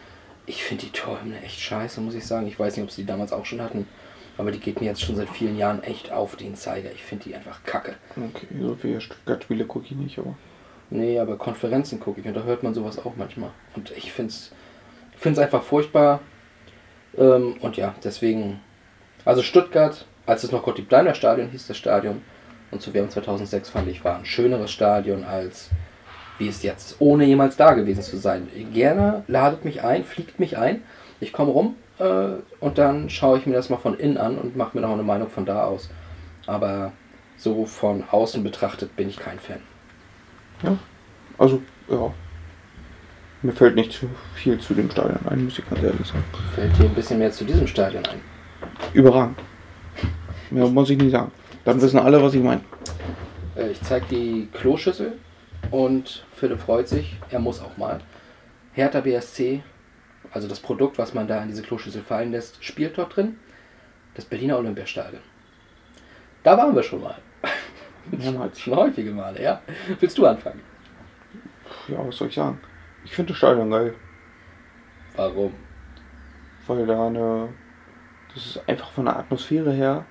[0.46, 2.48] ich finde die Torhymne echt scheiße, muss ich sagen.
[2.48, 3.88] Ich weiß nicht, ob sie die damals auch schon hatten,
[4.40, 6.90] aber die geht mir jetzt schon seit vielen Jahren echt auf den Zeiger.
[6.94, 7.96] Ich finde die einfach kacke.
[8.16, 10.34] Okay, so viele Stuttgart-Spiele gucke ich nicht, aber.
[10.90, 13.52] Nee, aber Konferenzen gucke ich und da hört man sowas auch manchmal.
[13.76, 14.52] Und ich finde es
[15.18, 16.22] find's einfach furchtbar.
[17.18, 18.62] Ähm, und ja, deswegen.
[19.26, 22.22] Also Stuttgart, als es noch Gottlieb-Daimler Stadion hieß, das Stadion.
[22.72, 25.70] Und zu WM 2006 fand ich, war ein schöneres Stadion als
[26.38, 28.48] wie es jetzt ist, ohne jemals da gewesen zu sein.
[28.74, 30.82] Gerne ladet mich ein, fliegt mich ein.
[31.20, 34.78] Ich komme rum und dann schaue ich mir das mal von innen an und mache
[34.78, 35.90] mir noch eine Meinung von da aus.
[36.48, 36.94] Aber
[37.38, 39.62] so von außen betrachtet bin ich kein Fan.
[40.64, 40.78] Ja.
[41.38, 42.14] Also, ja.
[43.42, 46.24] Mir fällt nicht zu viel zu dem Stadion ein, muss ich ganz ehrlich sagen.
[46.56, 48.20] Fällt dir ein bisschen mehr zu diesem Stadion ein?
[48.94, 49.40] Überragend.
[50.50, 51.32] Mehr muss ich nicht sagen.
[51.64, 52.62] Dann wissen alle, was ich meine.
[53.56, 55.14] Äh, ich zeige die Kloschüssel
[55.72, 57.16] und Philipp freut sich.
[57.30, 58.02] Er muss auch mal.
[58.74, 59.62] Hertha BSC,
[60.32, 63.40] also das Produkt, was man da in diese Kloschüssel fallen lässt, spielt dort drin.
[64.16, 65.22] Das Berliner Olympiastadion.
[66.44, 67.18] Da waren wir schon mal.
[68.12, 68.60] Mehrmals.
[68.62, 69.62] Schon häufige Male, ja.
[70.00, 70.62] Willst du anfangen?
[71.88, 72.60] Ja, was soll ich sagen?
[73.06, 73.96] Ich finde das Stadion geil,
[75.16, 75.54] Warum?
[76.68, 77.50] weil da eine.
[78.34, 80.06] Das ist einfach von der Atmosphäre her,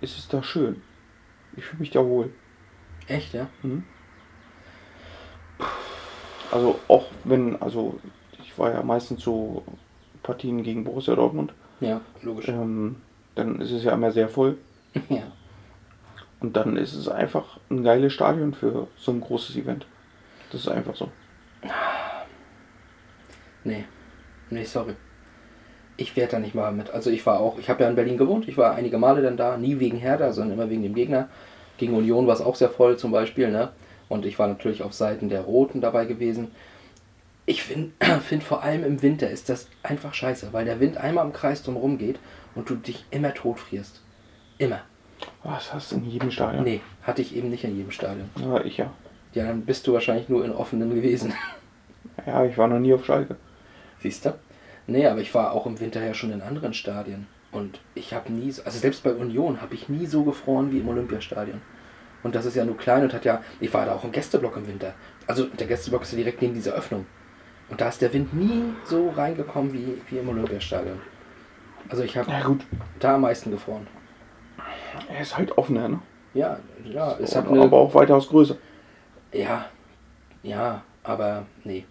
[0.00, 0.82] ist es da schön.
[1.56, 2.30] Ich fühle mich da wohl.
[3.08, 3.48] Echt, ja?
[3.62, 3.84] Mhm.
[6.50, 7.98] Also auch wenn, also
[8.58, 9.62] war ja meistens so
[10.22, 12.48] Partien gegen Borussia Dortmund, Ja, logisch.
[12.48, 12.96] ähm,
[13.34, 14.56] dann ist es ja immer sehr voll.
[15.08, 15.22] Ja.
[16.40, 19.86] Und dann ist es einfach ein geiles Stadion für so ein großes Event.
[20.52, 21.08] Das ist einfach so.
[23.64, 23.84] Nee.
[24.50, 24.94] Nee, sorry.
[25.96, 26.90] Ich werde da nicht mal mit.
[26.90, 29.36] Also ich war auch, ich habe ja in Berlin gewohnt, ich war einige Male dann
[29.36, 31.28] da, nie wegen Hertha, sondern immer wegen dem Gegner.
[31.78, 33.70] Gegen Union war es auch sehr voll zum Beispiel, ne?
[34.08, 36.50] Und ich war natürlich auf Seiten der Roten dabei gewesen.
[37.46, 41.24] Ich finde find vor allem im Winter ist das einfach scheiße, weil der Wind einmal
[41.26, 42.18] im Kreis drumherum geht
[42.54, 44.00] und du dich immer tot frierst.
[44.58, 44.80] Immer.
[45.42, 46.64] Was hast du in jedem Stadion?
[46.64, 48.30] Nee, hatte ich eben nicht in jedem Stadion.
[48.40, 48.92] Ja, ich ja.
[49.32, 51.32] Ja, dann bist du wahrscheinlich nur in offenen gewesen.
[52.26, 53.36] Ja, ich war noch nie auf Schalke.
[54.00, 54.34] Siehst du?
[54.86, 57.26] Nee, aber ich war auch im Winter ja schon in anderen Stadien.
[57.50, 60.78] Und ich habe nie, so- also selbst bei Union habe ich nie so gefroren wie
[60.78, 61.60] im Olympiastadion.
[62.22, 64.56] Und das ist ja nur klein und hat ja, ich war da auch im Gästeblock
[64.56, 64.94] im Winter.
[65.26, 67.04] Also der Gästeblock ist ja direkt neben dieser Öffnung.
[67.70, 71.00] Und da ist der Wind nie so reingekommen wie, wie im Olympiastadion.
[71.88, 72.56] Also ich habe Ja
[72.98, 73.86] da am meisten gefroren.
[75.08, 76.00] er ist halt offener, ne?
[76.34, 78.56] Ja, ja, es hat eine, aber auch weitaus größer.
[79.32, 79.66] Ja,
[80.42, 81.84] ja, aber nee.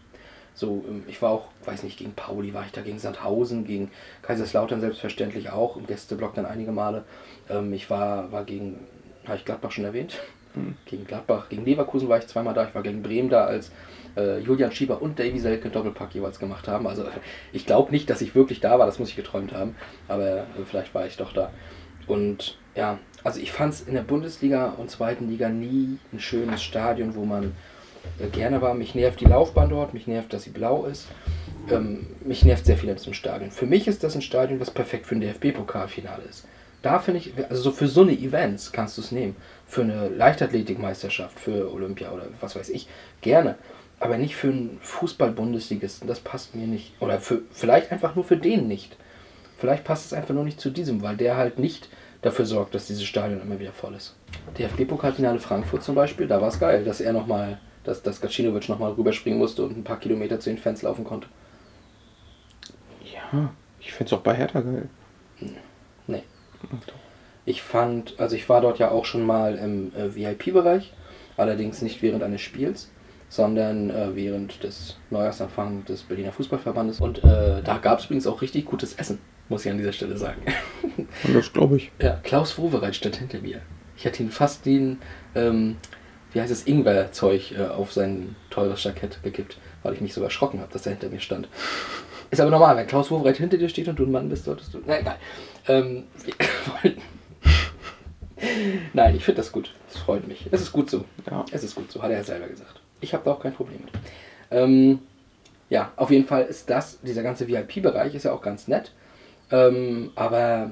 [0.53, 3.89] So, ähm, ich war auch, weiß nicht, gegen Pauli war ich da, gegen Sandhausen, gegen
[4.21, 7.05] Kaiserslautern selbstverständlich auch, im Gästeblock dann einige Male.
[7.49, 8.79] Ähm, ich war, war gegen,
[9.25, 10.19] habe ich Gladbach schon erwähnt?
[10.85, 13.71] Gegen Gladbach, gegen Leverkusen war ich zweimal da, ich war gegen Bremen da, als
[14.15, 16.87] äh, Julian Schieber und Davy Selke Doppelpack jeweils gemacht haben.
[16.87, 17.05] Also
[17.53, 19.75] ich glaube nicht, dass ich wirklich da war, das muss ich geträumt haben,
[20.07, 21.51] aber äh, vielleicht war ich doch da.
[22.07, 26.63] Und ja, also ich fand es in der Bundesliga und zweiten Liga nie ein schönes
[26.63, 27.53] Stadion, wo man
[28.19, 28.73] äh, gerne war.
[28.73, 31.07] Mich nervt die Laufbahn dort, mich nervt, dass sie blau ist.
[31.69, 33.51] Ähm, mich nervt sehr viel an diesem Stadion.
[33.51, 36.45] Für mich ist das ein Stadion, was perfekt für ein DFB-Pokalfinale ist.
[36.81, 39.37] Da finde ich, also so für so eine Events kannst du es nehmen.
[39.65, 42.87] Für eine Leichtathletikmeisterschaft, für Olympia oder was weiß ich,
[43.21, 43.55] gerne.
[44.03, 46.91] Aber nicht für einen Fußball-Bundesligisten, das passt mir nicht.
[46.99, 48.97] Oder für, vielleicht einfach nur für den nicht.
[49.57, 51.87] Vielleicht passt es einfach nur nicht zu diesem, weil der halt nicht
[52.21, 54.17] dafür sorgt, dass dieses Stadion immer wieder voll ist.
[54.57, 58.91] DFB-Pokalfinale Frankfurt zum Beispiel, da war es geil, dass er nochmal, dass, dass Gacinovic nochmal
[58.91, 61.29] rüberspringen musste und ein paar Kilometer zu den Fans laufen konnte.
[63.05, 64.89] Ja, ich finde es auch bei Hertha geil.
[66.07, 66.23] Nee.
[67.45, 70.91] Ich fand, also ich war dort ja auch schon mal im äh, VIP-Bereich,
[71.37, 72.89] allerdings nicht während eines Spiels,
[73.33, 77.01] sondern äh, während des Neujahrsanfangs des Berliner Fußballverbandes.
[77.01, 79.17] Und äh, da gab es übrigens auch richtig gutes Essen,
[79.49, 80.43] muss ich an dieser Stelle sagen.
[81.23, 81.91] Und das glaube ich.
[81.99, 83.61] Ja, Klaus Wowereit stand hinter mir.
[83.97, 84.99] Ich hatte ihn fast den,
[85.33, 85.77] ähm,
[86.31, 90.59] wie heißt es, Ingwer-Zeug äh, auf sein teures Jackett gekippt, weil ich mich so erschrocken
[90.59, 91.49] habe, dass er hinter mir stand.
[92.29, 94.75] Ist aber normal, wenn Klaus Wowereit hinter dir steht und du ein Mann bist, solltest
[94.75, 94.81] du.
[94.85, 95.17] Na egal.
[95.67, 96.03] Ähm,
[98.93, 99.73] Nein, ich finde das gut.
[99.89, 100.47] Es freut mich.
[100.51, 101.05] Es ist gut so.
[101.27, 101.45] Ja.
[101.51, 102.82] Es ist gut so, hat er ja selber gesagt.
[103.03, 103.93] Ich habe da auch kein Problem mit.
[104.49, 104.99] Ähm,
[105.69, 108.91] ja, auf jeden Fall ist das, dieser ganze VIP-Bereich ist ja auch ganz nett.
[109.51, 110.71] Ähm, aber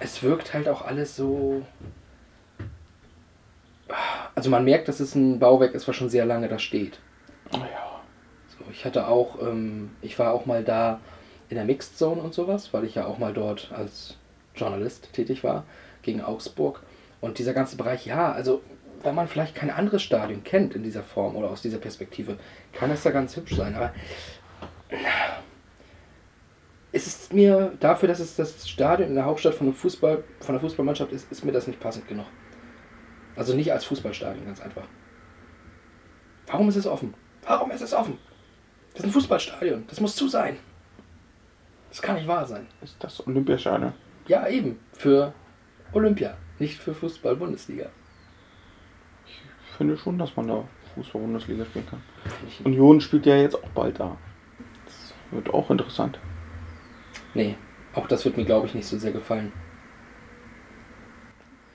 [0.00, 1.62] es wirkt halt auch alles so.
[4.34, 6.98] Also man merkt, dass es ein Bauwerk ist, was schon sehr lange da steht.
[7.52, 8.00] Oh ja.
[8.48, 11.00] So, ich hatte auch, ähm, ich war auch mal da
[11.48, 14.16] in der Mixed Zone und sowas, weil ich ja auch mal dort als
[14.54, 15.64] Journalist tätig war,
[16.02, 16.82] gegen Augsburg.
[17.20, 18.62] Und dieser ganze Bereich, ja, also
[19.02, 22.38] wenn man vielleicht kein anderes Stadion kennt in dieser Form oder aus dieser Perspektive,
[22.72, 23.74] kann es da ganz hübsch sein.
[23.74, 23.92] Aber
[26.92, 30.54] es ist mir dafür, dass es das Stadion in der Hauptstadt von, einem Fußball, von
[30.54, 32.26] einer Fußballmannschaft ist, ist mir das nicht passend genug.
[33.34, 34.86] Also nicht als Fußballstadion, ganz einfach.
[36.46, 37.14] Warum ist es offen?
[37.46, 38.18] Warum ist es offen?
[38.92, 39.84] Das ist ein Fußballstadion.
[39.88, 40.58] Das muss zu sein.
[41.88, 42.66] Das kann nicht wahr sein.
[42.82, 43.92] Ist das Olympiastadion?
[44.26, 44.78] Ja, eben.
[44.92, 45.32] Für
[45.92, 47.90] Olympia, nicht für Fußball-Bundesliga.
[49.82, 50.62] Ich finde schon, dass man da
[50.94, 52.00] Fußball-Bundesliga spielen kann.
[52.62, 54.16] Union spielt ja jetzt auch bald da.
[54.84, 56.20] Das wird auch interessant.
[57.34, 57.56] Nee,
[57.92, 59.50] auch das wird mir, glaube ich, nicht so sehr gefallen.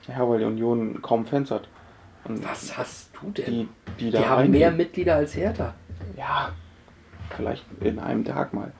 [0.06, 1.68] Ja, weil die Union kaum Fans hat.
[2.24, 3.44] Und Was hast du denn?
[3.44, 3.68] die,
[4.00, 5.74] die Die haben mehr Mitglieder als Hertha.
[6.16, 6.52] Ja,
[7.36, 8.72] vielleicht in einem Tag mal.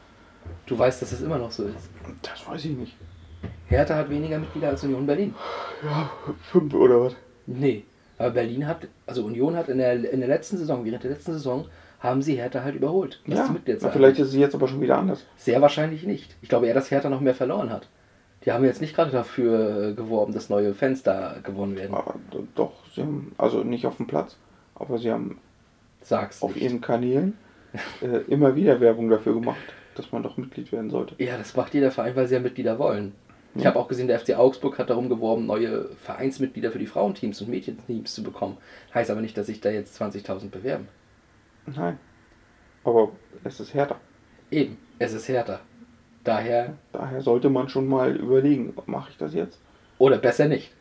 [0.64, 1.90] Du weißt, dass das immer noch so ist.
[2.22, 2.96] Das weiß ich nicht.
[3.66, 5.34] Hertha hat weniger Mitglieder als Union Berlin.
[5.84, 6.10] Ja,
[6.50, 7.16] fünf oder was?
[7.46, 7.84] Nee.
[8.18, 11.32] Aber Berlin hat, also Union hat in der, in der letzten Saison, während der letzten
[11.32, 11.66] Saison,
[12.00, 13.20] haben sie Hertha halt überholt.
[13.26, 15.24] was Ja, Mitgliederzahl na, vielleicht ist es jetzt aber schon wieder anders.
[15.36, 16.36] Sehr wahrscheinlich nicht.
[16.42, 17.88] Ich glaube eher, dass Hertha noch mehr verloren hat.
[18.44, 21.94] Die haben jetzt nicht gerade dafür äh, geworben, dass neue Fans da gewonnen werden.
[21.94, 22.14] Aber
[22.54, 24.36] doch, sie haben, also nicht auf dem Platz,
[24.76, 25.38] aber sie haben
[26.02, 26.64] Sag's auf nicht.
[26.64, 27.36] ihren Kanälen
[28.00, 29.58] äh, immer wieder Werbung dafür gemacht,
[29.96, 31.14] dass man doch Mitglied werden sollte.
[31.22, 33.12] Ja, das macht jeder Verein, weil sie ja Mitglieder wollen.
[33.54, 37.40] Ich habe auch gesehen, der FC Augsburg hat darum geworben, neue Vereinsmitglieder für die Frauenteams
[37.40, 38.56] und Mädchenteams zu bekommen.
[38.94, 40.86] Heißt aber nicht, dass sich da jetzt 20.000 bewerben.
[41.66, 41.98] Nein.
[42.84, 43.10] Aber
[43.42, 43.96] es ist härter.
[44.50, 45.60] Eben, es ist härter.
[46.22, 49.58] Daher, Daher sollte man schon mal überlegen, mache ich das jetzt?
[49.98, 50.72] oder besser nicht.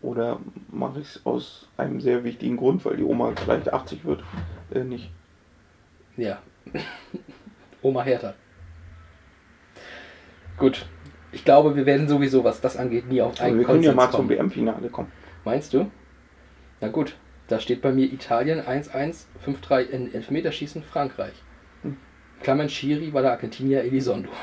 [0.00, 4.24] Oder mache ich es aus einem sehr wichtigen Grund, weil die Oma vielleicht 80 wird,
[4.72, 5.10] äh, nicht.
[6.16, 6.40] Ja.
[7.82, 8.34] Oma Hertha.
[10.56, 10.86] Gut.
[11.32, 13.92] Ich glaube, wir werden sowieso, was das angeht, nie auf Aber einen wir können ja
[13.94, 14.30] mal zum kommen.
[14.30, 15.10] WM-Finale kommen.
[15.44, 15.90] Meinst du?
[16.80, 17.16] Na gut.
[17.48, 21.34] Da steht bei mir Italien 1-1, 5-3 in Elfmeterschießen Frankreich.
[22.42, 24.30] Clement Schiri war der Argentinier Elizondo.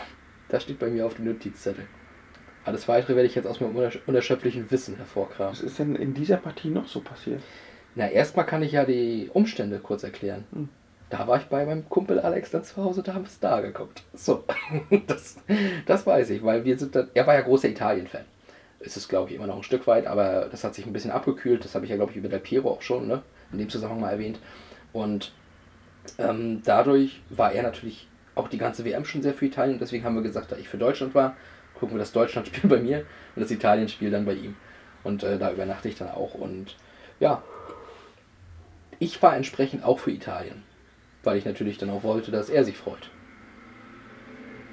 [0.50, 1.86] Das steht bei mir auf dem Notizzettel.
[2.66, 5.52] Alles weitere werde ich jetzt aus meinem unersch- unerschöpflichen Wissen hervorkramen.
[5.54, 7.44] Was ist denn in dieser Partie noch so passiert?
[7.94, 10.46] Na, erstmal kann ich ja die Umstände kurz erklären.
[10.52, 10.70] Hm.
[11.10, 14.04] Da war ich bei meinem Kumpel Alex dann zu Hause, da haben wir Star geguckt.
[14.14, 14.44] So,
[15.08, 15.38] das,
[15.86, 18.26] das weiß ich, weil wir sind dann, er war ja großer Italien-Fan.
[18.80, 21.12] Ist es, glaube ich, immer noch ein Stück weit, aber das hat sich ein bisschen
[21.12, 21.66] abgekühlt.
[21.66, 23.24] Das habe ich ja, glaube ich, über Del Piero auch schon, ne?
[23.52, 24.40] in dem Zusammenhang mal erwähnt.
[24.94, 25.34] Und
[26.18, 29.80] ähm, dadurch war er natürlich auch die ganze WM schon sehr für Italien.
[29.80, 31.36] Deswegen haben wir gesagt, da ich für Deutschland war,
[31.76, 33.00] gucken wir das Deutschland-Spiel bei mir
[33.36, 34.56] und das Italien-Spiel dann bei ihm.
[35.04, 36.36] Und äh, da übernachte ich dann auch.
[36.36, 36.76] Und
[37.20, 37.44] ja,
[39.00, 40.64] ich war entsprechend auch für Italien,
[41.24, 43.10] weil ich natürlich dann auch wollte, dass er sich freut.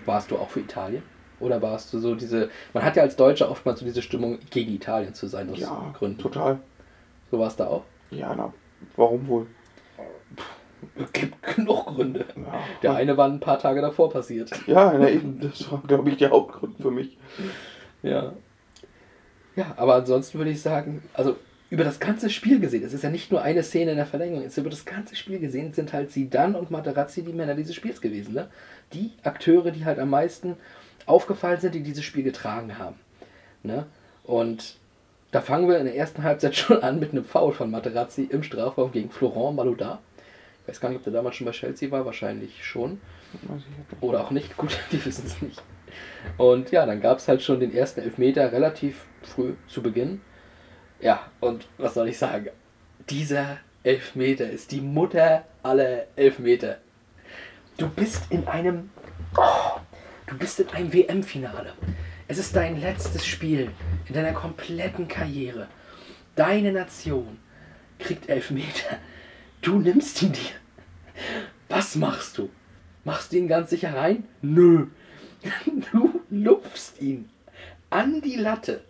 [0.05, 1.03] Warst du auch für Italien?
[1.41, 2.49] Oder warst du so diese.
[2.73, 5.93] Man hat ja als Deutscher oftmals so diese Stimmung, gegen Italien zu sein, aus Ja,
[5.99, 6.19] Gründen.
[6.19, 6.59] total.
[7.31, 7.83] So war es da auch?
[8.11, 8.53] Ja, na,
[8.97, 9.47] warum wohl?
[10.95, 12.25] Es gibt genug Gründe.
[12.37, 14.51] Ja, Der eine war ein paar Tage davor passiert.
[14.67, 17.19] ja na, eben, das war, glaube ich, der Hauptgrund für mich.
[18.03, 18.33] Ja.
[19.57, 21.37] Ja, aber ansonsten würde ich sagen, also
[21.69, 24.45] über das ganze Spiel gesehen, es ist ja nicht nur eine Szene in der Verlängerung,
[24.45, 27.75] es ist über das ganze Spiel gesehen, sind halt Zidane und Materazzi die Männer dieses
[27.75, 28.35] Spiels gewesen.
[28.35, 28.49] Ne?
[28.93, 30.57] Die Akteure, die halt am meisten
[31.07, 32.97] aufgefallen sind, die dieses Spiel getragen haben.
[33.63, 33.87] Ne?
[34.23, 34.77] Und
[35.33, 38.43] da fangen wir in der ersten Halbzeit schon an mit einem Foul von Materazzi im
[38.43, 40.01] Strafraum gegen Florent Malouda.
[40.63, 43.01] Ich weiß gar nicht, ob der damals schon bei Chelsea war, wahrscheinlich schon.
[44.01, 45.63] Oder auch nicht, gut, wir wissen es nicht.
[46.37, 50.21] Und ja, dann gab es halt schon den ersten Elfmeter relativ früh zu Beginn.
[51.01, 52.49] Ja, und was soll ich sagen?
[53.11, 56.79] Dieser Elfmeter ist die Mutter aller Elfmeter.
[57.77, 58.91] Du bist in einem.
[59.37, 59.79] Oh,
[60.27, 61.75] du bist in einem WM-Finale.
[62.29, 63.71] Es ist dein letztes Spiel
[64.09, 65.69] in deiner kompletten Karriere.
[66.35, 67.39] Deine Nation
[67.99, 68.99] kriegt Elfmeter.
[69.61, 70.55] Du nimmst ihn dir.
[71.69, 72.51] Was machst du?
[73.05, 74.25] Machst du ihn ganz sicher rein?
[74.43, 74.87] Nö.
[75.93, 77.31] Du lupfst ihn
[77.91, 78.83] an die Latte.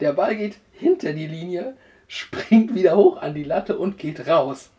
[0.00, 1.76] Der Ball geht hinter die Linie,
[2.08, 4.70] springt wieder hoch an die Latte und geht raus.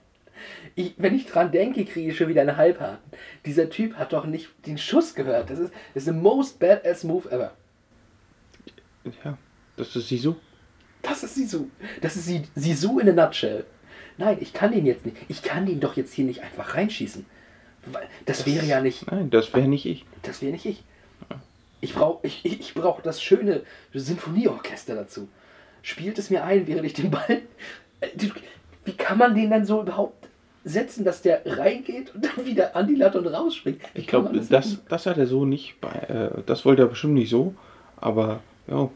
[0.75, 3.11] Ich, wenn ich dran denke, kriege ich schon wieder einen Halbharten.
[3.45, 5.49] Dieser Typ hat doch nicht den Schuss gehört.
[5.49, 7.53] Das ist, das ist the most badass move ever.
[9.23, 9.37] Ja,
[9.77, 10.35] das ist sie so.
[11.01, 11.67] Das ist Sisu.
[12.01, 13.65] Das ist Sisu in a nutshell.
[14.17, 15.17] Nein, ich kann den jetzt nicht.
[15.29, 17.25] Ich kann den doch jetzt hier nicht einfach reinschießen.
[17.87, 19.09] Weil Das wäre ja nicht.
[19.09, 20.05] Nein, das wäre nicht ich.
[20.21, 20.83] Das wäre nicht ich.
[21.83, 25.27] Ich brauche ich ich brauch das schöne Sinfonieorchester dazu.
[25.81, 27.41] Spielt es mir ein, während ich den Ball.
[27.99, 28.07] Äh,
[28.85, 30.27] Wie kann man den dann so überhaupt
[30.63, 33.81] setzen, dass der reingeht und dann wieder an die Latte und rausspringt?
[33.93, 34.79] Wie Ich glaube, das, machen?
[34.89, 35.89] das hat er so nicht bei.
[35.91, 37.55] Äh, das wollte er bestimmt nicht so.
[37.97, 38.89] Aber ja,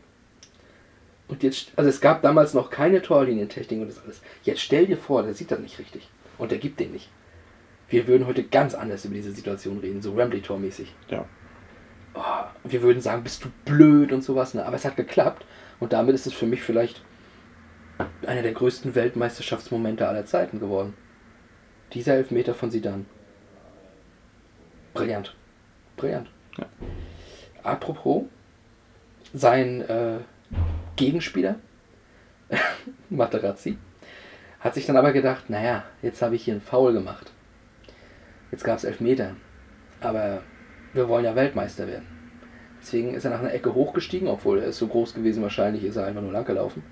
[1.27, 4.21] Und jetzt, also es gab damals noch keine Torlinientechnik und das alles.
[4.43, 6.07] Jetzt stell dir vor, der sieht das nicht richtig.
[6.37, 7.09] Und der gibt den nicht.
[7.89, 10.91] Wir würden heute ganz anders über diese Situation reden, so Wembley-Tor-mäßig.
[11.09, 11.25] ja.
[12.15, 12.21] oh,
[12.63, 14.65] wir würden sagen, bist du blöd und sowas, ne?
[14.65, 15.45] aber es hat geklappt
[15.79, 17.03] und damit ist es für mich vielleicht
[18.25, 20.93] einer der größten Weltmeisterschaftsmomente aller Zeiten geworden.
[21.93, 23.05] Dieser Elfmeter von Sidan.
[24.93, 25.35] Brillant.
[25.97, 26.29] Brillant.
[26.57, 26.65] Ja.
[27.63, 28.23] Apropos,
[29.33, 30.19] sein äh,
[30.95, 31.55] Gegenspieler,
[33.09, 33.77] Materazzi,
[34.59, 37.31] hat sich dann aber gedacht, naja, jetzt habe ich hier einen Foul gemacht.
[38.51, 39.35] Jetzt gab es Elfmeter.
[40.01, 40.41] Aber
[40.93, 42.14] wir wollen ja Weltmeister werden.
[42.85, 45.95] Deswegen ist er nach einer Ecke hochgestiegen, obwohl er ist so groß gewesen, wahrscheinlich ist
[45.95, 46.83] er einfach nur lang gelaufen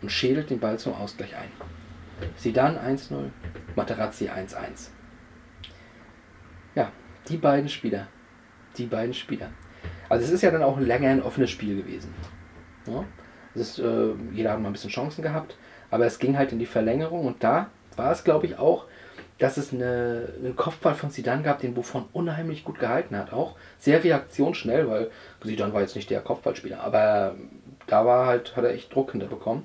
[0.00, 1.50] und schädelt den Ball zum Ausgleich ein.
[2.34, 3.28] Sidan 1-0,
[3.76, 4.88] Materazzi 1-1.
[6.74, 6.90] Ja,
[7.28, 8.08] die beiden Spieler.
[8.78, 9.50] Die beiden Spieler.
[10.08, 12.14] Also es ist ja dann auch länger ein offenes Spiel gewesen.
[12.86, 13.04] Ja?
[13.54, 15.58] Ist, äh, jeder hat mal ein bisschen Chancen gehabt,
[15.90, 18.86] aber es ging halt in die Verlängerung und da war es, glaube ich, auch,
[19.38, 23.32] dass es eine, einen Kopfball von Sidan gab, den Buffon unheimlich gut gehalten hat.
[23.32, 25.10] Auch sehr reaktionsschnell, weil
[25.42, 27.34] Sidan war jetzt nicht der Kopfballspieler, aber
[27.86, 29.64] da war halt, hat er echt Druck hinterbekommen.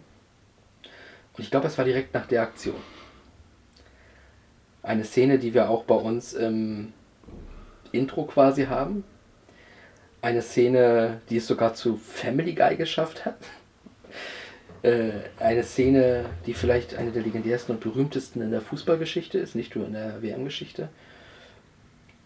[1.38, 2.76] Und ich glaube, es war direkt nach der Aktion.
[4.82, 6.94] Eine Szene, die wir auch bei uns im
[7.92, 9.04] Intro quasi haben.
[10.22, 13.38] Eine Szene, die es sogar zu Family Guy geschafft hat.
[14.82, 19.76] Äh, eine Szene, die vielleicht eine der legendärsten und berühmtesten in der Fußballgeschichte ist, nicht
[19.76, 20.90] nur in der WM-Geschichte.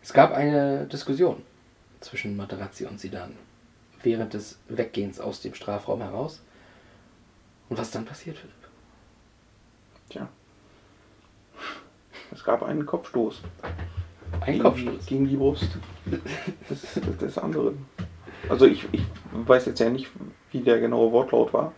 [0.04, 1.42] Es gab eine Diskussion
[2.00, 3.34] zwischen Materazzi und Sidan
[4.04, 6.42] während des Weggehens aus dem Strafraum heraus.
[7.70, 8.54] Und was dann passiert, Philipp?
[10.10, 10.30] Tja.
[12.32, 13.42] Es gab einen Kopfstoß.
[14.42, 15.06] Ein gegen Kopfstoß.
[15.06, 15.70] Gegen die Brust
[16.70, 17.86] des, des, des anderen.
[18.50, 20.10] Also ich, ich weiß jetzt ja nicht,
[20.52, 21.74] wie der genaue Wortlaut war.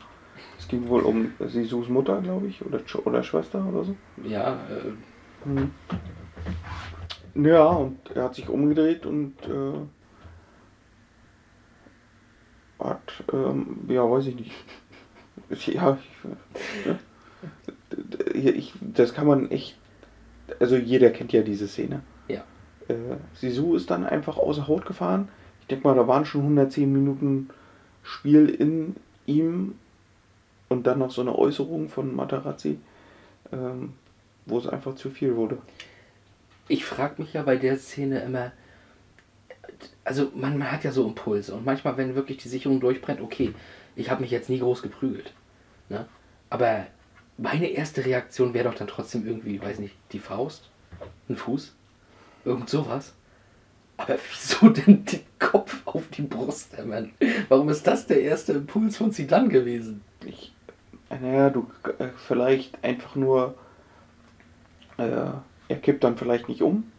[0.75, 3.95] Ging wohl um Sisus Mutter, glaube ich, oder, oder Schwester oder so.
[4.23, 4.91] Ja, äh,
[5.45, 5.71] Mhm.
[7.35, 9.73] Ja, und er hat sich umgedreht und äh,
[12.83, 14.51] hat, ähm, ja, weiß ich nicht.
[15.67, 15.99] Ja,
[18.33, 19.77] ich, ich, das kann man echt,
[20.59, 22.01] also jeder kennt ja diese Szene.
[22.27, 22.43] Ja.
[22.87, 25.27] Äh, Sisu ist dann einfach außer Haut gefahren.
[25.61, 27.49] Ich denke mal, da waren schon 110 Minuten
[28.01, 28.95] Spiel in
[29.27, 29.75] ihm
[30.69, 32.79] und dann noch so eine Äußerung von Materazzi,
[33.51, 33.93] ähm,
[34.45, 35.57] wo es einfach zu viel wurde.
[36.67, 38.51] Ich frage mich ja bei der Szene immer,
[40.03, 43.53] also man, man hat ja so Impulse und manchmal, wenn wirklich die Sicherung durchbrennt, okay,
[43.95, 45.33] ich habe mich jetzt nie groß geprügelt.
[45.89, 46.05] Ne?
[46.49, 46.87] Aber
[47.37, 50.69] meine erste Reaktion wäre doch dann trotzdem irgendwie, weiß nicht, die Faust,
[51.29, 51.73] ein Fuß,
[52.45, 53.13] irgend sowas.
[53.97, 57.11] Aber wieso denn den Kopf auf die Brust, Herr Mann?
[57.49, 60.01] Warum ist das der erste Impuls von Zidane gewesen?
[60.25, 60.53] Ich,
[61.09, 63.55] naja, du äh, vielleicht einfach nur,
[64.97, 65.03] äh,
[65.67, 66.91] er kippt dann vielleicht nicht um.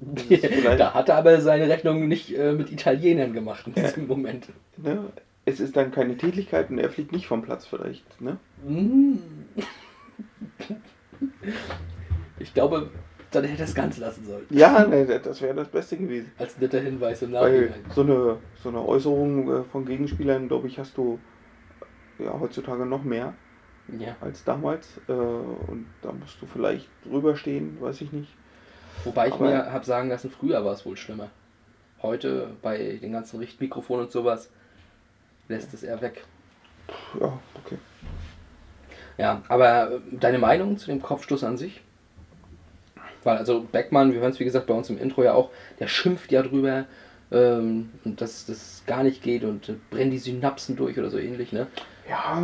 [0.16, 4.48] Vielleicht- da hat er aber seine Rechnung nicht äh, mit Italienern gemacht in diesem Moment.
[4.76, 4.98] Ne?
[5.44, 8.20] Es ist dann keine Tätigkeit und er fliegt nicht vom Platz vielleicht.
[8.20, 8.36] Ne?
[8.66, 9.18] Mm.
[12.38, 12.90] Ich glaube,
[13.30, 14.44] dann hätte er es ganz lassen sollen.
[14.50, 16.32] Ja, ne, das wäre das Beste gewesen.
[16.38, 17.84] Als netter Hinweis im Weil Nachhinein.
[17.94, 21.18] so eine, so eine Äußerung äh, von Gegenspielern, glaube ich, hast du
[22.18, 23.34] ja, heutzutage noch mehr
[23.98, 24.16] Ja.
[24.20, 25.00] als damals.
[25.08, 28.30] Äh, und da musst du vielleicht drüber stehen, weiß ich nicht.
[29.04, 31.28] Wobei ich Aber- mir habe sagen lassen, früher war es wohl schlimmer.
[32.02, 34.50] Heute bei den ganzen Richtmikrofonen und sowas
[35.48, 36.24] lässt es eher weg.
[37.20, 37.78] Ja, okay.
[39.18, 41.82] Ja, aber äh, deine Meinung zu dem Kopfstoß an sich?
[43.24, 45.86] Weil also Beckmann, wir hören es wie gesagt bei uns im Intro ja auch, der
[45.86, 46.86] schimpft ja drüber,
[47.30, 51.52] ähm, dass das gar nicht geht und äh, brennt die Synapsen durch oder so ähnlich,
[51.52, 51.66] ne?
[52.12, 52.42] Ja,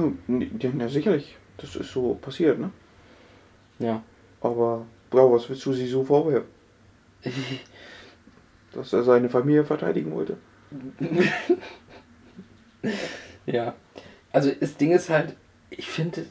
[0.78, 1.36] ja, sicherlich.
[1.58, 2.70] Das ist so passiert, ne?
[3.78, 4.02] Ja.
[4.40, 6.48] Aber ja, was willst du sie so vorwerfen?
[8.72, 10.36] Dass er seine Familie verteidigen wollte?
[13.46, 13.74] Ja.
[14.30, 15.34] Also das Ding ist halt,
[15.70, 16.26] ich finde,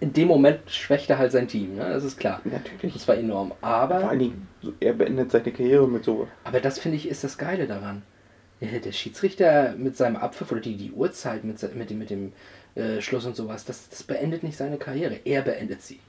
[0.00, 1.88] in dem Moment schwächt er halt sein Team, ne?
[1.88, 2.40] Das ist klar.
[2.44, 2.94] Natürlich.
[2.94, 3.48] Das war enorm.
[3.48, 4.48] Vor Aber, allen Dingen,
[4.80, 6.28] er beendet seine Karriere mit so.
[6.44, 8.02] aber das finde ich ist das Geile daran.
[8.70, 12.32] Der der Schiedsrichter mit seinem Abpfiff oder die, die Uhrzeit mit, mit dem, mit dem
[12.74, 15.18] äh, Schluss und sowas, das, das beendet nicht seine Karriere.
[15.24, 16.00] Er beendet sie.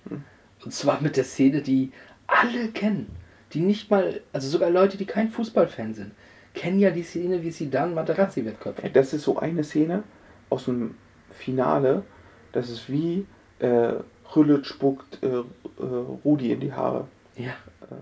[0.64, 1.92] Und zwar mit der Szene, die
[2.28, 3.08] alle kennen.
[3.54, 6.12] Die nicht mal, also sogar Leute, die kein Fußballfan sind,
[6.54, 8.92] kennen ja die Szene, wie sie dann Materazzi wegköpfen.
[8.94, 10.04] Das ist so eine Szene
[10.50, 10.96] aus dem
[11.32, 12.04] Finale.
[12.54, 13.26] Das ist wie
[13.60, 13.94] äh,
[14.36, 15.44] Rüllet spuckt äh, äh,
[16.24, 17.08] Rudi in die Haare.
[17.38, 17.52] Ja,
[17.82, 17.96] Äh,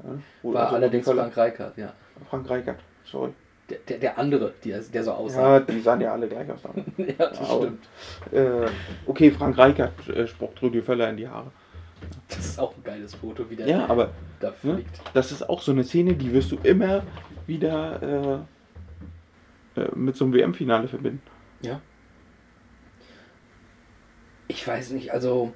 [0.43, 1.93] wo- war also allerdings Frank Reichardt, ja.
[2.29, 3.31] Frank Reichert, sorry.
[3.69, 5.53] Der, der, der andere, der, der so aussah.
[5.53, 6.59] Ja, die sahen ja alle gleich aus.
[6.97, 7.87] Ja, das Aber- stimmt.
[8.33, 8.67] äh,
[9.07, 11.51] okay, Frank Reichert äh, spuckt Rudi Völler in die Haare.
[12.27, 14.11] Das ist auch ein geiles Foto, wie der Ja, aber
[14.41, 15.01] da ne, fliegt.
[15.13, 17.03] das ist auch so eine Szene, die wirst du immer
[17.47, 18.45] wieder
[19.77, 21.21] äh, äh, mit so einem WM-Finale verbinden.
[21.61, 21.79] Ja.
[24.47, 25.53] Ich weiß nicht, also.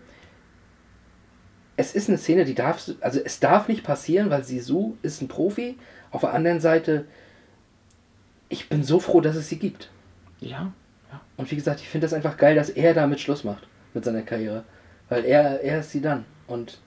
[1.79, 5.27] Es ist eine Szene, die darf, also es darf nicht passieren, weil Sisu ist ein
[5.27, 5.77] Profi.
[6.09, 7.05] Auf der anderen Seite,
[8.49, 9.89] ich bin so froh, dass es sie gibt.
[10.39, 10.71] Ja,
[11.37, 14.21] Und wie gesagt, ich finde das einfach geil, dass er damit Schluss macht mit seiner
[14.21, 14.63] Karriere.
[15.09, 16.25] Weil er, er ist sie dann.
[16.47, 16.79] Und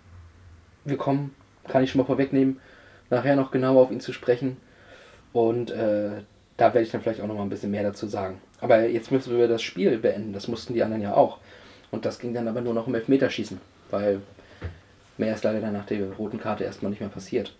[0.84, 1.34] wir kommen,
[1.68, 2.60] kann ich schon mal vorwegnehmen,
[3.08, 4.56] nachher noch genauer auf ihn zu sprechen.
[5.32, 6.22] Und äh,
[6.56, 8.40] da werde ich dann vielleicht auch noch mal ein bisschen mehr dazu sagen.
[8.60, 10.32] Aber jetzt müssen wir das Spiel beenden.
[10.32, 11.38] Das mussten die anderen ja auch.
[11.90, 13.60] Und das ging dann aber nur noch um Elfmeterschießen.
[13.90, 14.20] Weil
[15.18, 17.54] mehr ist leider dann nach der roten Karte erstmal nicht mehr passiert.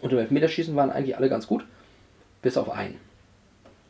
[0.00, 1.64] Und im Elfmeterschießen waren eigentlich alle ganz gut.
[2.46, 3.00] Bis auf einen.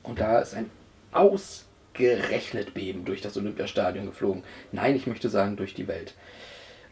[0.03, 0.71] Und da ist ein
[1.13, 4.45] ausgerechnet Beben durch das Olympiastadion geflogen.
[4.73, 6.15] Nein, ich möchte sagen durch die Welt.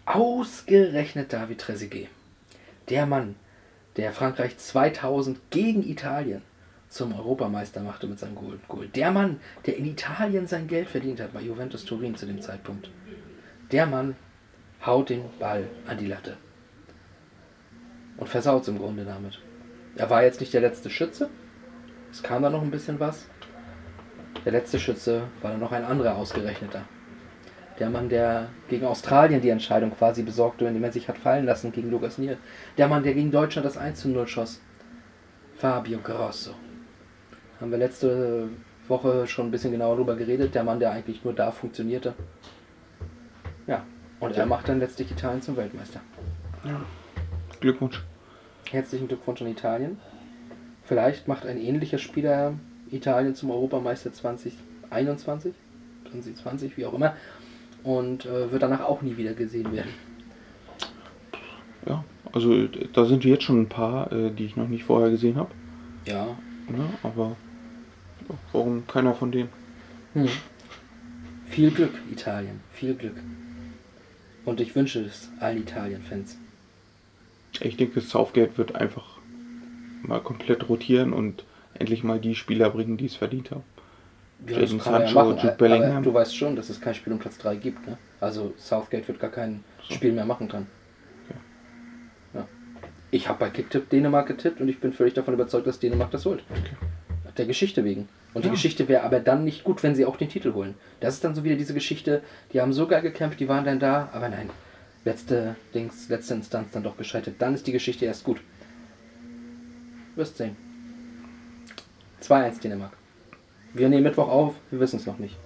[0.05, 2.09] Ausgerechnet David Trezeguet.
[2.91, 3.35] Der Mann,
[3.97, 6.43] der Frankreich 2000 gegen Italien
[6.91, 8.89] zum Europameister machte mit seinem Golden Goal.
[8.89, 12.91] Der Mann, der in Italien sein Geld verdient hat bei Juventus Turin zu dem Zeitpunkt.
[13.73, 14.17] Der Mann
[14.85, 16.37] haut den Ball an die Latte.
[18.19, 19.41] Und versaut im Grunde damit.
[19.97, 21.31] Er war jetzt nicht der letzte Schütze.
[22.15, 23.27] Es kam da noch ein bisschen was.
[24.45, 26.83] Der letzte Schütze war dann noch ein anderer ausgerechneter.
[27.81, 31.73] Der Mann, der gegen Australien die Entscheidung quasi besorgte, indem er sich hat fallen lassen
[31.73, 32.39] gegen Lukas Niel.
[32.79, 34.61] Der Mann, der gegen Deutschland das 1 zu 0 schoss.
[35.57, 36.53] Fabio Grosso.
[37.61, 38.49] Haben wir letzte
[38.87, 40.55] Woche schon ein bisschen genauer drüber geredet.
[40.55, 42.15] Der Mann, der eigentlich nur da funktionierte.
[43.67, 43.83] Ja,
[44.21, 46.01] und er macht dann letztlich Italien zum Weltmeister.
[47.59, 48.05] Glückwunsch.
[48.71, 49.99] Herzlichen Glückwunsch an Italien.
[50.95, 52.55] Vielleicht macht ein ähnlicher Spieler
[52.93, 55.53] Italien zum Europameister 2021,
[56.09, 57.17] 2020, wie auch immer.
[57.83, 59.91] Und äh, wird danach auch nie wieder gesehen werden.
[61.85, 65.35] Ja, Also da sind jetzt schon ein paar, äh, die ich noch nicht vorher gesehen
[65.35, 65.51] habe.
[66.07, 66.27] Ja.
[66.69, 66.89] Ne?
[67.03, 67.35] Aber
[68.29, 69.49] ja, warum keiner von denen?
[70.13, 70.29] Hm.
[71.47, 72.61] Viel Glück, Italien.
[72.73, 73.17] Viel Glück.
[74.45, 76.39] Und ich wünsche es allen Italien-Fans.
[77.59, 79.14] Ich denke, Southgate wird einfach
[80.07, 81.45] mal komplett rotieren und
[81.79, 83.65] endlich mal die Spieler bringen, die es verdient haben.
[84.47, 85.39] Ja, das Jadon kann er ja Sancho, machen.
[85.43, 86.03] Jude Bellingham.
[86.03, 87.87] du weißt schon, dass es kein Spiel um Platz 3 gibt.
[87.87, 87.97] Ne?
[88.21, 89.95] Also Southgate wird gar kein So.
[89.95, 90.67] Spiel mehr machen können.
[92.35, 92.47] Ja.
[93.11, 96.25] Ich habe bei Kicktipp Dänemark getippt und ich bin völlig davon überzeugt, dass Dänemark das
[96.27, 96.43] holt.
[97.37, 98.09] Der Geschichte wegen.
[98.33, 98.55] Und die Ja.
[98.55, 100.75] Geschichte wäre aber dann nicht gut, wenn sie auch den Titel holen.
[101.01, 103.81] Das ist dann so wieder diese Geschichte, die haben so geil gekämpft, die waren dann
[103.81, 104.51] da, aber nein.
[105.05, 107.35] Letzte Dings, letzte Instanz dann doch gescheitert.
[107.41, 108.41] Dann ist die Geschichte erst gut.
[110.17, 110.57] Wirst sehen.
[112.23, 112.93] 2-1 Dänemark.
[113.73, 115.37] Wir nehmen Mittwoch auf, wir wissen es noch nicht.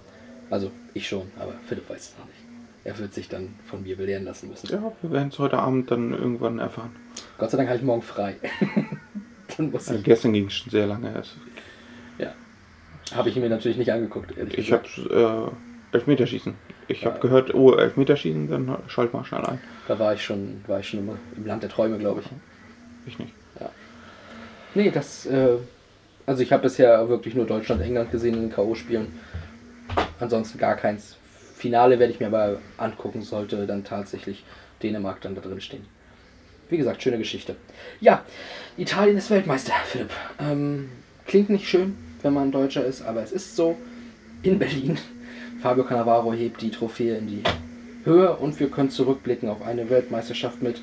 [0.51, 2.39] Also ich schon, aber Philipp weiß es noch nicht.
[2.85, 4.69] Er wird sich dann von mir belehren lassen müssen.
[4.71, 6.91] Ja, wir werden es heute Abend dann irgendwann erfahren.
[7.39, 8.37] Gott sei Dank habe ich morgen frei.
[9.57, 10.05] dann muss Also ich.
[10.05, 11.15] gestern ging es schon sehr lange.
[11.15, 11.33] Also
[12.19, 12.33] Ja.
[13.15, 15.53] Habe ich mir natürlich nicht angeguckt, ich habe
[15.93, 16.55] äh, Elfmeterschießen.
[16.89, 17.11] Ich Ja.
[17.11, 19.59] habe gehört, oh, Elfmeterschießen, dann schalt mal schnell ein.
[19.87, 22.27] Da war ich schon, war ich schon im, im Land der Träume, glaube ich.
[23.07, 23.33] Ich nicht.
[24.75, 25.57] Nee, das, äh,
[26.27, 29.07] also ich habe bisher wirklich nur Deutschland, England gesehen in den K.O.-Spielen.
[30.21, 31.17] Ansonsten gar keins.
[31.57, 34.45] Finale werde ich mir aber angucken, sollte dann tatsächlich
[34.83, 35.85] Dänemark dann da drin stehen.
[36.69, 37.57] Wie gesagt, schöne Geschichte.
[38.01, 38.25] Ja,
[38.77, 40.11] Italien ist Weltmeister, Philipp.
[40.39, 40.91] Ähm,
[41.27, 43.77] klingt nicht schön, wenn man Deutscher ist, aber es ist so.
[44.43, 44.99] In Berlin.
[45.63, 47.43] Fabio Cannavaro hebt die Trophäe in die
[48.05, 50.81] Höhe und wir können zurückblicken auf eine Weltmeisterschaft mit.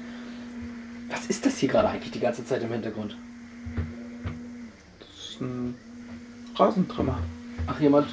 [1.09, 3.15] Was ist das hier gerade eigentlich die ganze Zeit im Hintergrund?
[5.35, 5.75] Das ist ein
[6.55, 7.17] Rasentrimmer.
[7.67, 8.07] Ach, jemand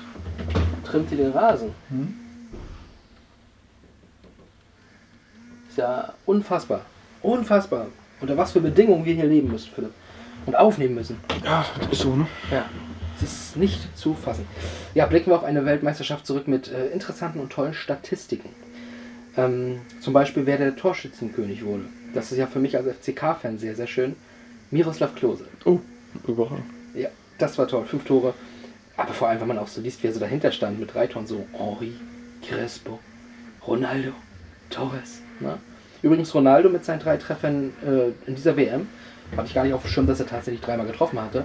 [0.85, 1.71] trimmt hier den Rasen.
[1.89, 2.15] Hm?
[5.69, 6.81] Ist ja unfassbar.
[7.23, 7.87] Unfassbar.
[8.21, 9.93] Unter was für Bedingungen wir hier leben müssen, Philipp.
[10.47, 11.19] Und aufnehmen müssen.
[11.45, 12.27] Ja, das ist so, ne?
[12.51, 12.65] Ja.
[13.17, 14.45] Es ist nicht zu fassen.
[14.95, 18.49] Ja, blicken wir auf eine Weltmeisterschaft zurück mit äh, interessanten und tollen Statistiken.
[19.37, 21.85] Ähm, zum Beispiel, wer der Torschützenkönig wurde.
[22.15, 24.17] Das ist ja für mich als FCK-Fan sehr, sehr schön.
[24.73, 25.47] Miroslav Klose.
[25.65, 25.79] Oh,
[26.27, 26.63] überall.
[26.95, 27.85] Ja, das war toll.
[27.85, 28.35] Fünf Tore.
[28.97, 31.27] Aber vor allem, wenn man auch so liest, wer so dahinter stand mit drei Toren,
[31.27, 31.95] so Henri,
[32.47, 32.99] Crespo,
[33.67, 34.13] Ronaldo,
[34.71, 35.23] Torres.
[35.41, 35.59] Ne?
[36.03, 38.89] Übrigens, Ronaldo mit seinen drei Treffern äh, in dieser WM
[39.37, 41.45] hatte ich gar nicht auf dem Schirm, dass er tatsächlich dreimal getroffen hatte.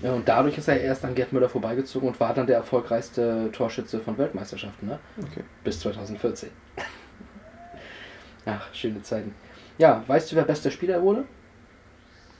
[0.00, 3.50] Ja, und dadurch ist er erst an Gerd Müller vorbeigezogen und war dann der erfolgreichste
[3.52, 4.86] Torschütze von Weltmeisterschaften.
[4.88, 4.98] Ne?
[5.18, 5.44] Okay.
[5.62, 6.48] Bis 2014.
[8.46, 9.34] Ach, schöne Zeiten.
[9.76, 11.24] Ja, weißt du, wer bester Spieler wurde?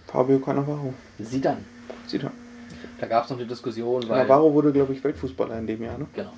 [0.06, 0.94] Fabio Cannavaro.
[1.22, 1.64] Zidane.
[2.06, 2.32] Sieht er.
[2.98, 4.22] Da gab es noch die Diskussion, weil...
[4.22, 6.06] Cannavaro wurde, glaube ich, Weltfußballer in dem Jahr, ne?
[6.14, 6.32] Genau.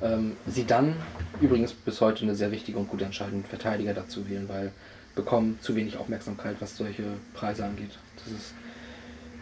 [0.00, 0.94] Ähm, sie dann
[1.40, 4.72] übrigens bis heute eine sehr wichtige und gute Entscheidung, Verteidiger dazu wählen, weil
[5.14, 7.04] bekommen zu wenig Aufmerksamkeit, was solche
[7.34, 7.98] Preise angeht.
[8.16, 8.54] Das ist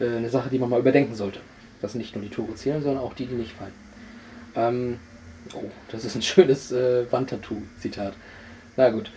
[0.01, 1.41] äh, eine Sache, die man mal überdenken sollte.
[1.81, 3.73] Dass nicht nur die Tore zählen, sondern auch die, die nicht fallen.
[4.55, 4.99] Ähm,
[5.55, 8.15] oh, das ist ein schönes äh, Wandtattoo-Zitat.
[8.77, 9.11] Na gut.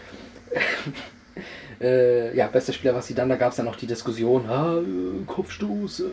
[1.83, 3.29] Äh, ja, bester Spieler war sie dann.
[3.29, 6.03] Da gab es dann noch die Diskussion, ah, äh, Kopfstoß, äh,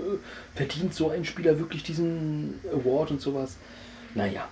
[0.54, 3.56] verdient so ein Spieler wirklich diesen Award und sowas?
[4.14, 4.48] Naja,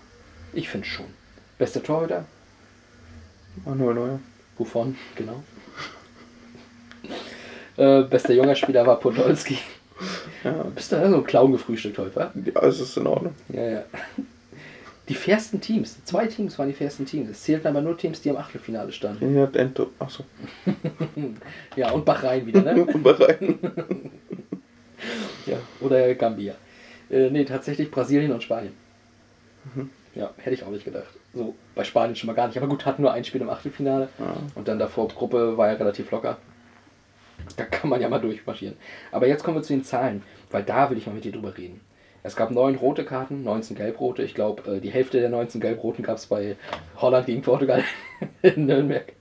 [0.52, 1.06] ich finde schon.
[1.58, 2.24] Bester Torhüter?
[3.64, 4.20] Manuel Neuer.
[4.56, 4.96] Wovon?
[5.16, 5.42] Genau.
[7.76, 9.58] äh, bester junger Spieler war Podolski.
[10.44, 12.32] Ja, Bist du da so ein Clown gefrühstückt heute, wa?
[12.34, 13.34] ja, es ist in Ordnung.
[13.48, 13.84] Ja, ja.
[15.08, 17.30] Die fairsten Teams, zwei Teams waren die fairsten Teams.
[17.30, 19.20] Es zählten aber nur Teams, die im Achtelfinale standen.
[19.20, 19.90] Trinidad Ento.
[19.98, 20.24] Achso.
[21.76, 22.84] Ja, und Bahrain wieder, ne?
[22.84, 23.58] Und Bahrain.
[25.46, 26.54] Ja, oder Gambia.
[27.10, 28.72] Äh, nee, tatsächlich Brasilien und Spanien.
[30.14, 31.08] Ja, hätte ich auch nicht gedacht.
[31.32, 32.56] So, bei Spanien schon mal gar nicht.
[32.56, 34.08] Aber gut, hatten nur ein Spiel im Achtelfinale.
[34.18, 34.34] Ja.
[34.54, 36.38] Und dann davor Gruppe war ja relativ locker.
[37.56, 38.76] Da kann man ja mal durchmarschieren.
[39.12, 41.56] Aber jetzt kommen wir zu den Zahlen, weil da will ich mal mit dir drüber
[41.56, 41.80] reden.
[42.28, 44.22] Es gab neun rote Karten, 19 gelbrote.
[44.22, 46.56] Ich glaube, äh, die Hälfte der 19 gelbroten gab es bei
[46.98, 47.82] Holland gegen Portugal
[48.42, 49.14] in Nürnberg.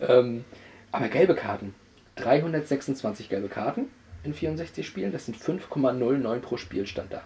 [0.00, 0.44] Ähm,
[0.92, 1.74] aber gelbe Karten.
[2.14, 3.86] 326 gelbe Karten
[4.22, 5.10] in 64 Spielen.
[5.10, 7.22] Das sind 5,09 pro Spiel stand da.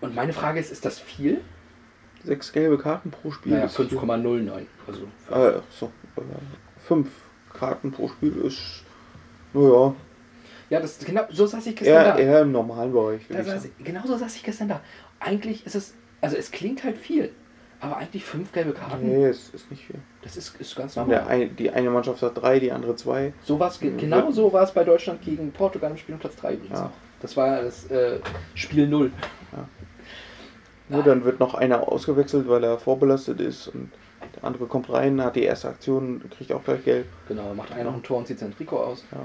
[0.00, 1.40] Und meine Frage ist, ist das viel?
[2.22, 3.54] Sechs gelbe Karten pro Spiel.
[3.54, 3.86] Naja, ist viel.
[3.86, 4.66] 5,09.
[4.86, 5.86] Also Äh, so.
[6.16, 6.20] Äh,
[6.78, 7.08] fünf
[7.52, 8.84] Karten pro Spiel ist.
[9.52, 9.94] Naja,
[10.70, 12.18] ja, das genau so saß ich gestern eher, da.
[12.18, 13.22] eher im normalen Bereich.
[13.28, 14.80] Da ich saß ich, genauso saß ich gestern da.
[15.18, 17.30] Eigentlich ist es, also es klingt halt viel,
[17.80, 19.96] aber eigentlich fünf gelbe Karten, Nee, es ist nicht viel.
[20.22, 21.24] das ist, ist ganz normal.
[21.28, 23.32] ein, die eine Mannschaft hat drei, die andere zwei.
[23.42, 23.96] So war's, Mhm.
[23.98, 26.78] genau so war es bei Deutschland gegen Portugal im Spiel um Platz 3 übrigens.
[26.78, 26.90] Ja.
[27.20, 28.18] Das war das äh,
[28.54, 29.12] Spiel 0.
[30.88, 33.68] Nur dann wird noch einer ausgewechselt, weil er vorbelastet ist.
[33.68, 33.90] Und
[34.36, 37.06] Der andere kommt rein, hat die erste Aktion, kriegt auch gleich gelb.
[37.28, 39.04] Genau, macht einer noch ein Tor und zieht sein Trikot aus.
[39.12, 39.18] Ja.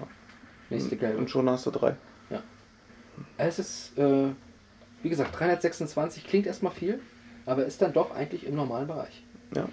[0.70, 1.18] Nächste gelb.
[1.18, 1.96] Und schon hast du drei.
[3.38, 4.28] Es ist, äh,
[5.02, 7.00] wie gesagt, 326 klingt erstmal viel,
[7.46, 9.24] aber ist dann doch eigentlich im normalen Bereich.
[9.56, 9.70] Ja.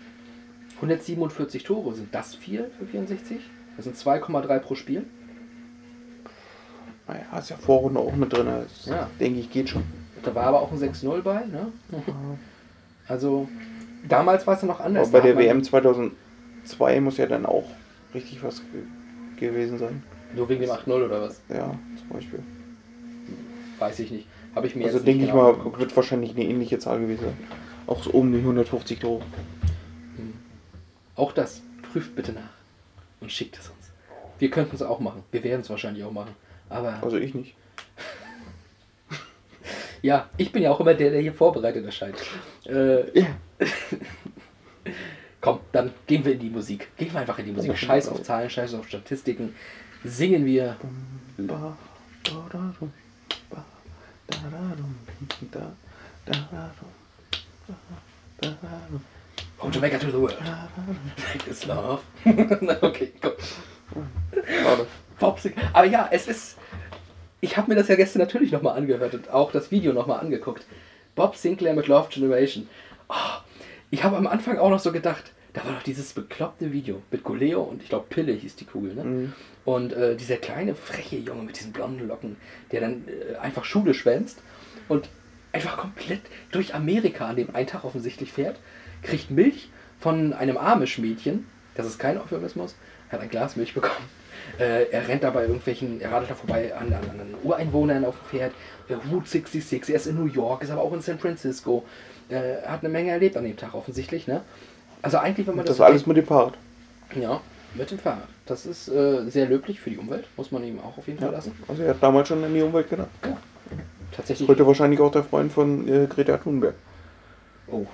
[0.76, 3.38] 147 Tore, sind das viel für 64?
[3.76, 5.04] Das sind 2,3 pro Spiel.
[7.08, 8.46] Naja, ist ja Vorrunde auch mit drin.
[8.46, 9.08] Das Ja.
[9.18, 9.82] denke ich, geht schon.
[10.22, 11.44] Da war aber auch ein 6-0 bei.
[11.46, 11.72] Ne?
[13.08, 13.48] Also,
[14.08, 15.08] damals war es ja noch anders.
[15.08, 17.64] Aber bei der WM 2002 muss ja dann auch
[18.14, 18.82] richtig was ge
[19.48, 20.04] gewesen sein.
[20.34, 21.42] Nur wegen dem 8-0 oder was?
[21.48, 22.40] Ja, zum Beispiel.
[23.78, 24.26] Weiß ich nicht.
[24.54, 25.78] Habe ich mir Also denke ich genau mal, angeguckt.
[25.80, 27.36] wird wahrscheinlich eine ähnliche Zahl gewesen sein.
[27.86, 29.22] Auch so um die 150 Tore.
[31.16, 31.62] Auch das
[31.92, 32.50] prüft bitte nach
[33.20, 33.90] und schickt es uns.
[34.38, 35.22] Wir könnten es auch machen.
[35.30, 36.30] Wir werden es wahrscheinlich auch machen.
[36.68, 37.54] Aber Also ich nicht.
[40.02, 42.16] ja, ich bin ja auch immer der, der hier vorbereitet erscheint.
[42.66, 43.26] Äh, Ja.
[45.40, 46.88] komm, dann gehen wir in die Musik.
[46.96, 47.76] Gehen wir einfach in die Musik.
[47.76, 49.54] Scheiß auf Zahlen, scheiß auf Statistiken.
[50.04, 50.76] Singen wir.
[59.58, 60.36] From Jamaica to the world.
[60.40, 62.02] Like this love.
[62.82, 63.32] okay, komm.
[65.72, 66.56] Aber ja, es ist.
[67.40, 70.64] Ich habe mir das ja gestern natürlich nochmal angehört und auch das Video nochmal angeguckt.
[71.14, 72.68] Bob Sinclair mit Love Generation.
[73.08, 73.14] Oh,
[73.90, 77.24] ich habe am Anfang auch noch so gedacht, da war doch dieses bekloppte Video mit
[77.24, 79.04] Goleo und ich glaube Pille hieß die Kugel, ne?
[79.04, 79.32] Mhm.
[79.64, 82.36] Und äh, dieser kleine freche Junge mit diesen blonden Locken,
[82.72, 84.38] der dann äh, einfach Schule schwänzt
[84.88, 85.08] und
[85.52, 88.58] einfach komplett durch Amerika an dem einen Tag offensichtlich fährt,
[89.02, 89.68] kriegt Milch
[90.00, 92.74] von einem Amish-Mädchen, das ist kein Euphemismus,
[93.10, 93.94] hat ein Glas Milch bekommen.
[94.58, 98.26] Äh, er rennt dabei irgendwelchen, er radelt da vorbei an, an, an Ureinwohnern auf dem
[98.26, 98.52] Pferd.
[98.88, 101.84] Äh, Route 66, er ist in New York, ist aber auch in San Francisco.
[102.28, 104.42] Äh, er hat eine Menge erlebt an dem Tag offensichtlich, ne?
[105.02, 106.54] Also eigentlich, wenn man das, Das alles mit dem Fahrrad.
[107.14, 107.40] ja,
[107.74, 108.28] mit dem Fahrrad.
[108.46, 111.28] Das ist äh, sehr löblich für die Umwelt, muss man ihm auch auf jeden Fall
[111.28, 111.34] Ja.
[111.36, 111.52] lassen.
[111.68, 113.08] Also er hat damals schon an die Umwelt gedacht.
[114.14, 114.48] Tatsächlich.
[114.48, 116.74] Heute wahrscheinlich auch der Freund von äh, Greta Thunberg.
[117.68, 117.86] Oh.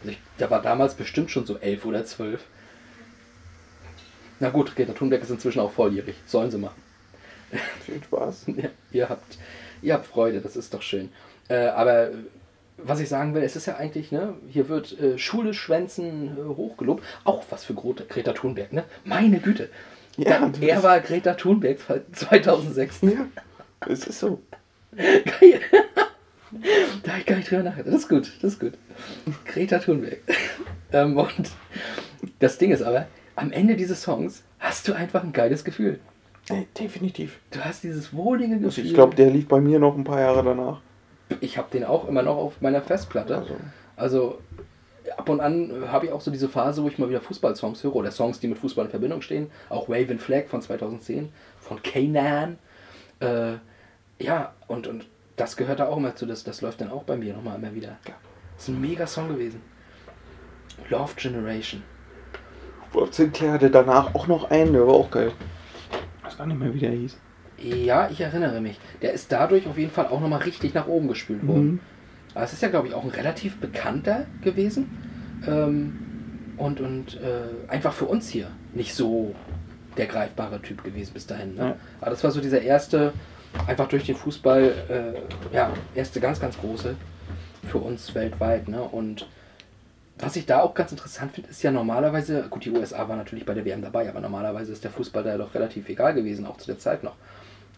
[0.00, 2.42] Also ich, der war damals bestimmt schon so elf oder zwölf.
[4.40, 6.16] Na gut, Greta Thunberg ist inzwischen auch volljährig.
[6.26, 6.80] Sollen sie machen.
[7.84, 8.46] Viel Spaß.
[8.56, 9.38] Ja, ihr, habt,
[9.82, 11.10] ihr habt Freude, das ist doch schön.
[11.48, 12.10] Äh, aber
[12.78, 16.56] was ich sagen will, es ist ja eigentlich, ne, hier wird äh, Schule schwänzen äh,
[16.56, 17.04] hochgelobt.
[17.24, 18.84] Auch was für Gro- Greta Thunberg, ne?
[19.04, 19.68] Meine Güte.
[20.16, 21.78] Ja, Da, er war Greta Thunberg
[22.12, 23.00] 2006.
[23.02, 23.26] Ja,
[23.88, 24.40] es ist so.
[24.96, 25.60] Geil.
[27.02, 27.92] da habe ich gar nicht drüber nachgedacht.
[27.94, 28.74] Das ist gut, das ist gut.
[29.46, 30.18] Greta Thunberg.
[30.92, 31.50] ähm, und
[32.38, 33.06] das Ding ist aber,
[33.36, 35.98] am Ende dieses Songs hast du einfach ein geiles Gefühl.
[36.78, 37.38] Definitiv.
[37.50, 38.84] Du hast dieses wohlige Gefühl.
[38.86, 40.80] ich glaube, der lief bei mir noch ein paar Jahre danach.
[41.40, 43.36] Ich habe den auch immer noch auf meiner Festplatte.
[43.36, 43.56] Also,
[43.96, 44.38] Also
[45.16, 47.94] ab und an habe ich auch so diese Phase, wo ich mal wieder Fußballsongs höre
[47.96, 49.50] oder Songs, die mit Fußball in Verbindung stehen.
[49.68, 52.58] Auch Wave and Flag von 2010 von Kanan.
[53.20, 53.54] Äh,
[54.18, 55.06] ja, und, und
[55.36, 56.26] das gehört da auch immer zu.
[56.26, 57.96] Das, das läuft dann auch bei mir nochmal immer wieder.
[58.54, 59.60] Das ist ein mega Song gewesen.
[60.88, 61.82] Love Generation.
[62.92, 65.32] Bob Sinclair hatte danach auch noch einen, der war auch geil.
[66.18, 67.16] Ich weiß gar nicht mehr, wie der hieß.
[67.62, 68.78] Ja, ich erinnere mich.
[69.00, 71.64] Der ist dadurch auf jeden Fall auch nochmal richtig nach oben gespült worden.
[71.64, 71.80] Mhm.
[72.34, 74.90] Aber es ist ja, glaube ich, auch ein relativ bekannter gewesen.
[75.46, 75.98] Ähm,
[76.56, 79.34] und und äh, einfach für uns hier nicht so
[79.96, 81.54] der greifbare Typ gewesen bis dahin.
[81.54, 81.60] Ne?
[81.60, 81.76] Ja.
[82.00, 83.12] Aber das war so dieser erste,
[83.66, 86.94] einfach durch den Fußball, äh, ja, erste ganz, ganz große
[87.68, 88.68] für uns weltweit.
[88.68, 88.80] Ne?
[88.82, 89.26] Und
[90.18, 93.44] was ich da auch ganz interessant finde, ist ja normalerweise, gut, die USA war natürlich
[93.44, 96.46] bei der WM dabei, aber normalerweise ist der Fußball da ja doch relativ egal gewesen,
[96.46, 97.16] auch zu der Zeit noch.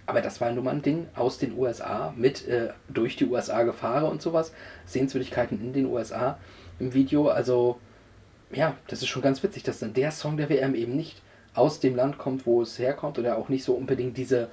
[0.07, 3.63] Aber das war nun mal ein Ding aus den USA mit äh, durch die USA
[3.63, 4.53] gefahren und sowas.
[4.87, 6.39] Sehenswürdigkeiten in den USA
[6.79, 7.29] im Video.
[7.29, 7.79] Also,
[8.53, 11.23] ja, das ist schon ganz witzig, dass dann der Song der WM eben nicht
[11.55, 14.49] aus dem Land kommt, wo es herkommt oder auch nicht so unbedingt diese.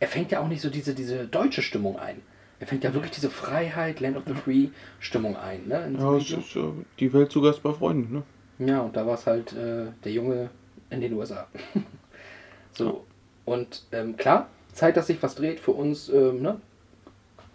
[0.00, 2.22] Er fängt ja auch nicht so diese, diese deutsche Stimmung ein.
[2.60, 4.68] Er fängt ja wirklich diese Freiheit, Land of the Free
[5.00, 5.66] Stimmung ein.
[5.66, 8.22] Ne, Ja, es ist äh, die Welt zu Gast bei Freunden, ne?
[8.58, 10.50] Ja, und da war es halt äh, der Junge
[10.90, 11.46] in den USA.
[12.72, 13.04] so,
[13.44, 14.48] und ähm, klar,
[14.78, 16.60] Zeit, dass sich was dreht für uns, ähm, ne?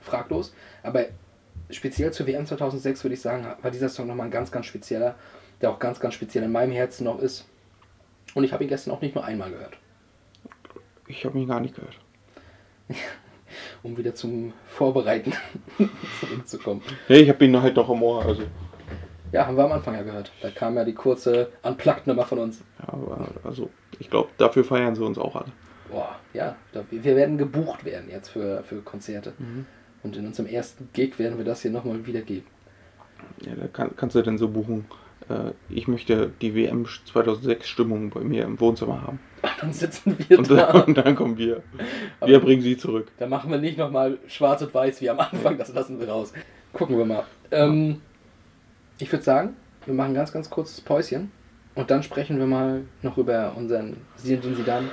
[0.01, 0.53] fraglos.
[0.83, 1.05] Aber
[1.69, 5.15] speziell zur WM 2006 würde ich sagen, war dieser Song nochmal ein ganz, ganz spezieller,
[5.61, 7.45] der auch ganz, ganz speziell in meinem Herzen noch ist.
[8.35, 9.77] Und ich habe ihn gestern auch nicht nur einmal gehört,
[11.07, 11.97] Ich habe ihn gar nicht gehört.
[13.83, 15.33] um wieder zum Vorbereiten
[16.19, 16.81] zurückzukommen.
[17.07, 18.43] Ja, ich habe ihn halt noch im Ohr, also.
[19.31, 20.31] Ja, haben wir am Anfang ja gehört.
[20.41, 22.61] Da kam ja die kurze Unplugged-Nummer von uns.
[22.79, 23.69] Ja, aber also,
[23.99, 25.51] ich glaube, dafür feiern sie uns auch alle.
[25.93, 29.33] Boah, ja, da- wir werden gebucht werden jetzt für, für Konzerte.
[30.03, 32.47] Und in unserem ersten Gig werden wir das hier nochmal wiedergeben.
[33.45, 34.85] Ja, da kann, kannst du dann so buchen.
[35.29, 39.19] Äh, ich möchte die WM 2006 Stimmung bei mir im Wohnzimmer haben.
[39.61, 40.71] Dann sitzen wir Und, da.
[40.73, 41.63] dann- und dann kommen wir.
[42.25, 43.09] Wir bringen sie zurück.
[43.19, 46.33] Da machen wir nicht nochmal schwarz und weiß wie am Anfang, das lassen wir raus.
[46.73, 47.23] Gucken wir mal.
[47.51, 48.01] Ähm,
[48.99, 51.31] ich würde sagen, wir machen ein ganz, ganz kurzes Päuschen
[51.75, 54.87] und dann sprechen wir mal noch über unseren Zinedine Zidane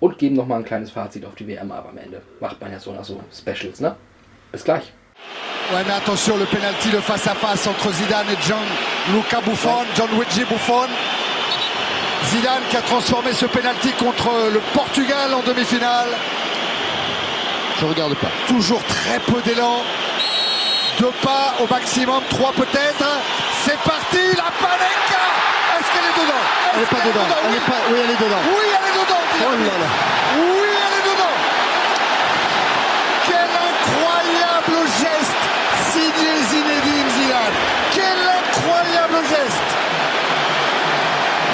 [0.00, 2.22] und geben nochmal ein kleines Fazit auf die WM ab am Ende.
[2.40, 3.94] Macht man ja so nach so Specials, ne?
[4.50, 4.92] Bis gleich.
[5.72, 10.88] Ouais, mais attention, le penalty, le face-à-face entre Zidane et Gianluca Buffon, Gianluigi Buffon.
[12.24, 16.08] Zidane qui a transformé ce penalty contre le Portugal en demi-finale.
[17.80, 18.28] Je regarde pas.
[18.48, 19.76] Toujours très peu d'élan.
[20.98, 23.08] Deux pas au maximum, trois peut-être.
[23.64, 25.24] C'est parti, la Panenka
[25.78, 26.44] Est-ce qu'elle est dedans?
[26.74, 27.26] Elle est pas dedans.
[27.48, 27.80] Elle est pas.
[27.90, 28.42] Oui, elle est dedans.
[28.48, 28.79] Oui, elle est
[29.10, 29.88] dedans Oh là.
[30.36, 31.36] Oui, elle est dedans
[33.26, 35.42] Quel incroyable geste
[35.92, 37.56] signé Zinedine Zidane
[37.92, 39.70] Quel incroyable geste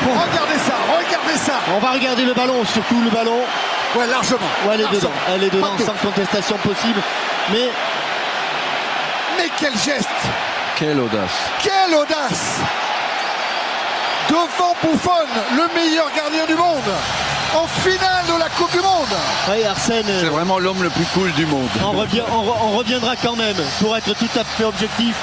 [0.07, 3.41] Regardez ça, regardez ça On va regarder le ballon, surtout le ballon.
[3.97, 4.39] Ouais, largement.
[4.67, 5.01] Ouais, elle est Largement.
[5.11, 5.35] dedans.
[5.35, 7.01] Elle est dedans sans contestation possible.
[7.51, 7.71] Mais
[9.39, 10.09] Mais quel geste
[10.77, 11.51] Quelle audace.
[11.63, 12.59] Quelle audace
[14.29, 15.11] Devant Buffon,
[15.57, 16.83] le meilleur gardien du monde
[17.55, 19.15] En finale de la Coupe du Monde
[19.51, 21.69] ouais, Arsène, C'est vraiment l'homme le plus cool du monde.
[21.83, 23.57] on, revient, on, re- on reviendra quand même.
[23.81, 25.17] Pour être tout à fait objectif,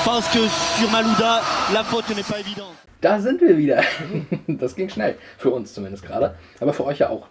[0.00, 0.38] je pense que
[0.78, 2.72] sur Malouda, la faute n'est pas évidente.
[3.00, 3.82] Da sind wir wieder.
[4.48, 5.16] Das ging schnell.
[5.38, 6.34] Für uns zumindest gerade.
[6.60, 7.26] Aber für euch ja auch.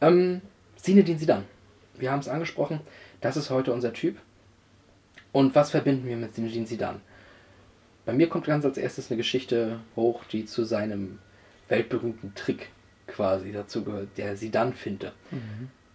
[0.00, 0.40] Ähm,
[0.76, 1.44] Zinedine Zidane.
[1.98, 2.80] Wir haben es angesprochen.
[3.20, 4.16] Das ist heute unser Typ.
[5.32, 7.00] Und was verbinden wir mit Zinedine Zidane?
[8.06, 11.18] Bei mir kommt ganz als erstes eine Geschichte hoch, die zu seinem
[11.68, 12.70] weltberühmten Trick
[13.06, 14.08] quasi dazu gehört.
[14.16, 15.12] Der Zidane-Finte.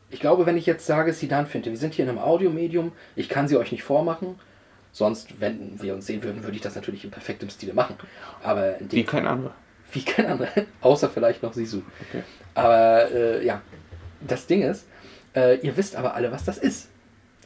[0.09, 3.47] Ich glaube, wenn ich jetzt sage Zidane-Finte, wir sind hier in einem Audiomedium, ich kann
[3.47, 4.35] sie euch nicht vormachen.
[4.91, 7.95] Sonst, wenn wir uns sehen würden, würde ich das natürlich in perfektem Stile machen.
[8.43, 9.55] Aber Wie kein anderer.
[9.93, 10.49] wie kein anderer,
[10.81, 11.81] außer vielleicht noch Sisu.
[12.09, 12.23] Okay.
[12.53, 13.61] Aber äh, ja,
[14.21, 14.85] das Ding ist,
[15.35, 16.89] äh, ihr wisst aber alle, was das ist.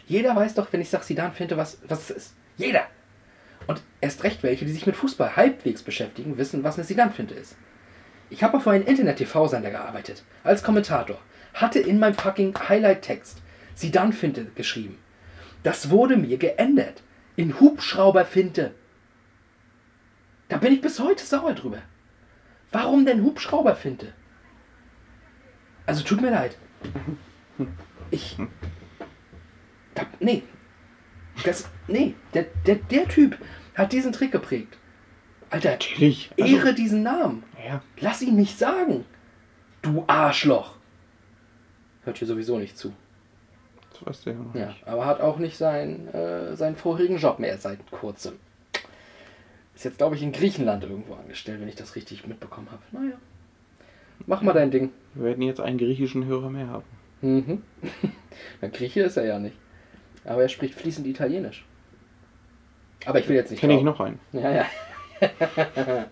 [0.07, 2.36] Jeder weiß doch, wenn ich sage Sidan finde, was, was es ist.
[2.57, 2.86] Jeder.
[3.68, 7.55] Und erst recht welche, die sich mit Fußball halbwegs beschäftigen, wissen, was eine Sidan-Finte ist.
[8.30, 11.17] Ich habe für einen Internet-TV-Sender gearbeitet, als Kommentator.
[11.53, 13.41] Hatte in meinem fucking Highlight-Text
[13.76, 14.97] Sidan-Finte geschrieben.
[15.63, 17.01] Das wurde mir geändert.
[17.36, 18.73] In Hubschrauber-Finte.
[20.49, 21.82] Da bin ich bis heute sauer drüber.
[22.71, 24.13] Warum denn Hubschrauberfinte?
[25.86, 26.57] Also tut mir leid.
[28.11, 28.38] Ich.
[29.93, 30.43] Da, nee.
[31.43, 33.38] Das, nee, der, der, der Typ
[33.76, 34.78] hat diesen Trick geprägt.
[35.49, 36.32] Alter, Natürlich.
[36.39, 37.43] Also, ehre diesen Namen.
[37.66, 37.82] Ja.
[37.99, 39.05] Lass ihn nicht sagen.
[39.82, 40.76] Du Arschloch.
[42.03, 42.93] Hört hier sowieso nicht zu.
[43.91, 44.88] Das weißt du ja noch Ja, nicht.
[44.88, 48.34] aber hat auch nicht seinen, äh, seinen vorherigen Job mehr seit kurzem.
[49.74, 52.82] Ist jetzt, glaube ich, in Griechenland irgendwo angestellt, wenn ich das richtig mitbekommen habe.
[52.91, 53.18] Naja.
[54.26, 54.91] Mach mal dein Ding.
[55.13, 56.86] Wir werden jetzt einen griechischen Hörer mehr haben.
[57.22, 57.61] Mhm.
[58.61, 59.57] Na, Grieche ist er ja nicht.
[60.24, 61.66] Aber er spricht fließend Italienisch.
[63.05, 63.59] Aber ich will jetzt nicht.
[63.59, 64.20] Kenne ich noch einen.
[64.32, 64.66] Ja, ja.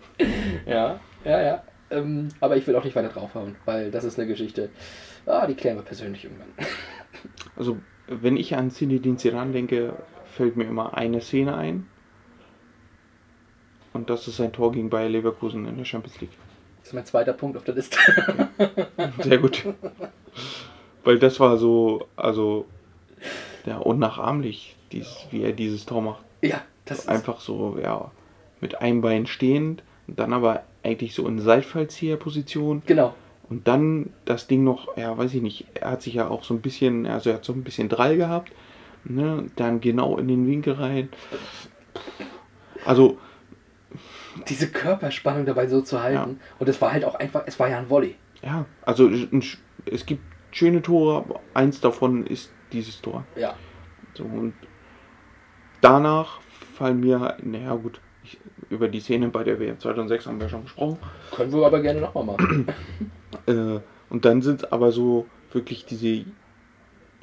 [0.66, 1.62] ja, ja, ja.
[1.90, 4.70] Ähm, aber ich will auch nicht weiter draufhauen, weil das ist eine Geschichte.
[5.26, 6.48] Ah, die klären wir persönlich irgendwann.
[7.56, 9.94] Also, wenn ich an Zinedine Zidane denke,
[10.24, 11.86] fällt mir immer eine Szene ein.
[13.92, 16.32] Und das ist sein Tor gegen Bayer Leverkusen in der Champions League.
[16.80, 17.96] Das ist mein zweiter Punkt auf der Liste.
[19.20, 19.64] Sehr gut.
[21.04, 22.66] Weil das war so, also,
[23.64, 26.24] ja, unnachahmlich, dies, wie er dieses Tor macht.
[26.42, 28.10] ja, das ist Einfach so, ja,
[28.60, 33.14] mit einem Bein stehend und dann aber eigentlich so in Seitfallzieherposition Genau.
[33.48, 36.54] und dann das Ding noch, ja, weiß ich nicht, er hat sich ja auch so
[36.54, 38.52] ein bisschen, also er hat so ein bisschen Drall gehabt,
[39.04, 41.08] ne, dann genau in den Winkel rein.
[42.84, 43.18] Also,
[44.48, 46.40] Diese Körperspannung dabei so zu halten.
[46.58, 48.16] Und es war halt auch einfach, es war ja ein Volley.
[48.42, 49.10] ja, also
[49.86, 53.24] es gibt schöne Tore, aber eins davon ist dieses Tor.
[53.36, 53.54] Ja.
[54.14, 54.54] So, und
[55.80, 56.40] danach
[56.76, 58.00] fallen mir, naja gut,
[58.70, 60.98] über die Szene bei der WM 2006 haben wir schon gesprochen.
[61.34, 62.66] Können wir aber gerne nochmal machen.
[63.46, 63.80] Äh,
[64.10, 66.24] und dann sind es aber so wirklich diese,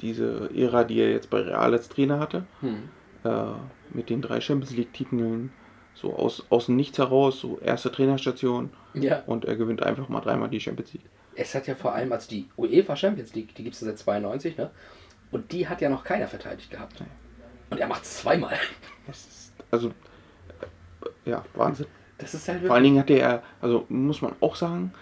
[0.02, 2.88] diese Ära, die er jetzt bei Real als Trainer hatte, Hm.
[3.24, 3.44] äh,
[3.92, 5.50] mit den drei Champions League-Titeln,
[5.94, 9.22] so aus, aus dem Nichts heraus, so erste Trainerstation Ja.
[9.26, 11.04] und er gewinnt einfach mal dreimal die Champions League.
[11.34, 13.98] Es hat ja vor allem, also die UEFA Champions League, die gibt es ja seit
[13.98, 14.70] 92, ne?
[15.30, 17.02] Und die hat ja noch keiner verteidigt gehabt.
[17.70, 18.54] Und er macht es zweimal.
[19.06, 19.92] Das ist, also,
[21.24, 21.86] ja, Wahnsinn.
[22.18, 24.92] Das ist halt Vor allen Dingen hatte er, also muss man auch sagen,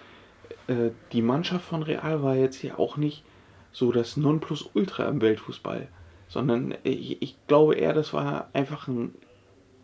[0.66, 3.24] äh, die Mannschaft von Real war jetzt hier auch nicht
[3.72, 5.88] so das Nonplusultra im Weltfußball,
[6.28, 9.14] sondern ich, ich glaube eher, das war einfach ein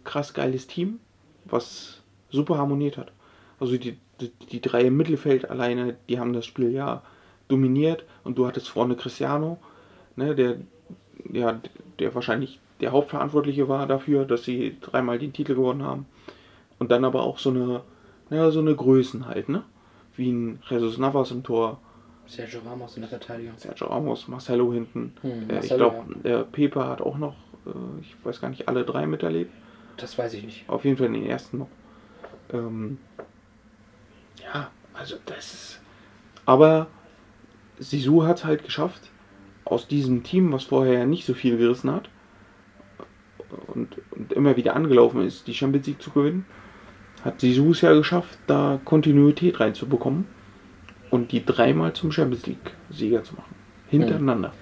[0.04, 1.00] krass geiles Team,
[1.44, 3.12] was super harmoniert hat.
[3.60, 7.02] Also die, die, die drei im Mittelfeld alleine, die haben das Spiel ja
[7.48, 9.58] dominiert und du hattest vorne Cristiano,
[10.16, 10.56] ne, der,
[11.32, 11.60] ja,
[11.98, 16.06] der wahrscheinlich der Hauptverantwortliche war dafür, dass sie dreimal den Titel gewonnen haben.
[16.78, 17.82] Und dann aber auch so eine,
[18.30, 19.64] ja, so eine Größen halt, ne?
[20.14, 21.80] Wie ein Jesus Navas im Tor,
[22.26, 23.56] Sergio Ramos in der Verteidigung.
[23.56, 25.12] Sergio Ramos, Marcelo hinten.
[25.22, 27.34] Hm, äh, ich Marcelo, glaube, der Pepe hat auch noch,
[27.66, 29.52] äh, ich weiß gar nicht, alle drei miterlebt.
[29.96, 30.68] Das weiß ich nicht.
[30.68, 31.68] Auf jeden Fall den ersten noch.
[32.52, 32.98] Ähm,
[34.42, 35.80] ja, also das ist.
[36.44, 36.88] Aber
[37.78, 39.10] Sisu hat es halt geschafft,
[39.64, 42.08] aus diesem Team, was vorher nicht so viel gerissen hat
[43.68, 46.46] und, und immer wieder angelaufen ist, die Champions League zu gewinnen,
[47.26, 50.26] hat Sisu es ja geschafft, da Kontinuität reinzubekommen
[51.10, 53.54] und die dreimal zum Champions League-Sieger zu machen.
[53.88, 54.52] Hintereinander.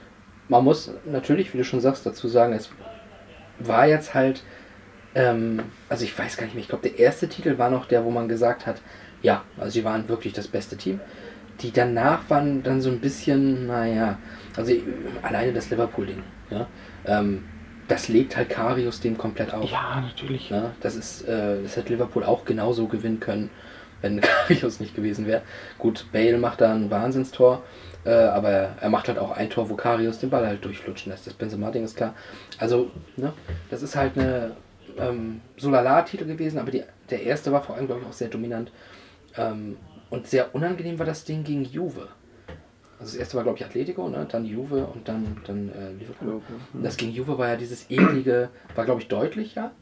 [0.48, 2.70] Man muss natürlich, wie du schon sagst, dazu sagen, es
[3.58, 4.42] war jetzt halt,
[5.14, 8.04] ähm, also ich weiß gar nicht mehr, ich glaube, der erste Titel war noch der,
[8.04, 8.80] wo man gesagt hat,
[9.22, 11.00] ja, also sie waren wirklich das beste Team.
[11.60, 14.18] Die danach waren dann so ein bisschen, naja,
[14.56, 14.82] also äh,
[15.22, 16.66] alleine das Liverpool-Ding, ja,
[17.06, 17.44] ähm,
[17.88, 19.70] das legt halt Karius dem komplett auf.
[19.70, 20.50] Ja, natürlich.
[20.50, 23.50] Ja, das ist, äh, das hätte Liverpool auch genauso gewinnen können,
[24.00, 25.42] wenn Karius nicht gewesen wäre.
[25.78, 27.62] Gut, Bale macht da ein Wahnsinnstor,
[28.04, 31.26] äh, aber er macht halt auch ein Tor, wo Karius den Ball halt durchflutschen lässt.
[31.26, 32.14] Das Benzema-Ding ist klar.
[32.58, 33.32] Also, ne,
[33.70, 34.56] das ist halt eine
[34.98, 38.70] ähm, Solala-Titel gewesen, aber die, der erste war vor allem, glaube ich, auch sehr dominant.
[39.36, 39.76] Ähm,
[40.10, 42.08] und sehr unangenehm war das Ding gegen Juve.
[43.04, 44.26] Also das erste war, glaube ich, Atletico, ne?
[44.30, 46.40] dann Juve und dann, dann äh, Liverpool.
[46.72, 49.72] Und das gegen Juve war ja dieses eklige, war, glaube ich, deutlich, ja.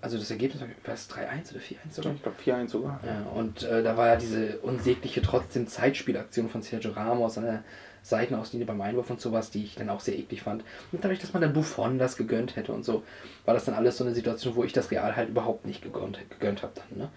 [0.00, 2.14] Also das Ergebnis war, war es 3-1 oder 4-1 sogar?
[2.14, 3.00] Ich glaube 4-1 sogar.
[3.06, 7.64] Ja, und äh, da war ja diese unsägliche trotzdem Zeitspielaktion von Sergio Ramos an der
[8.02, 10.64] Seitenauslinie beim Einwurf und sowas, die ich dann auch sehr eklig fand.
[10.90, 13.04] Und dadurch, dass man dann Buffon das gegönnt hätte und so,
[13.44, 16.18] war das dann alles so eine Situation, wo ich das Real halt überhaupt nicht gegönnt,
[16.28, 16.98] gegönnt habe dann.
[16.98, 17.08] Ne?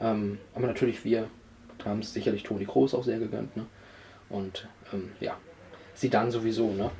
[0.00, 1.26] Ähm, aber natürlich, wir
[1.84, 3.56] haben es sicherlich Toni Kroos auch sehr gegönnt.
[3.56, 3.66] Ne?
[4.32, 5.36] Und ähm, ja,
[5.94, 6.72] Sidan sowieso.
[6.72, 6.90] Ne?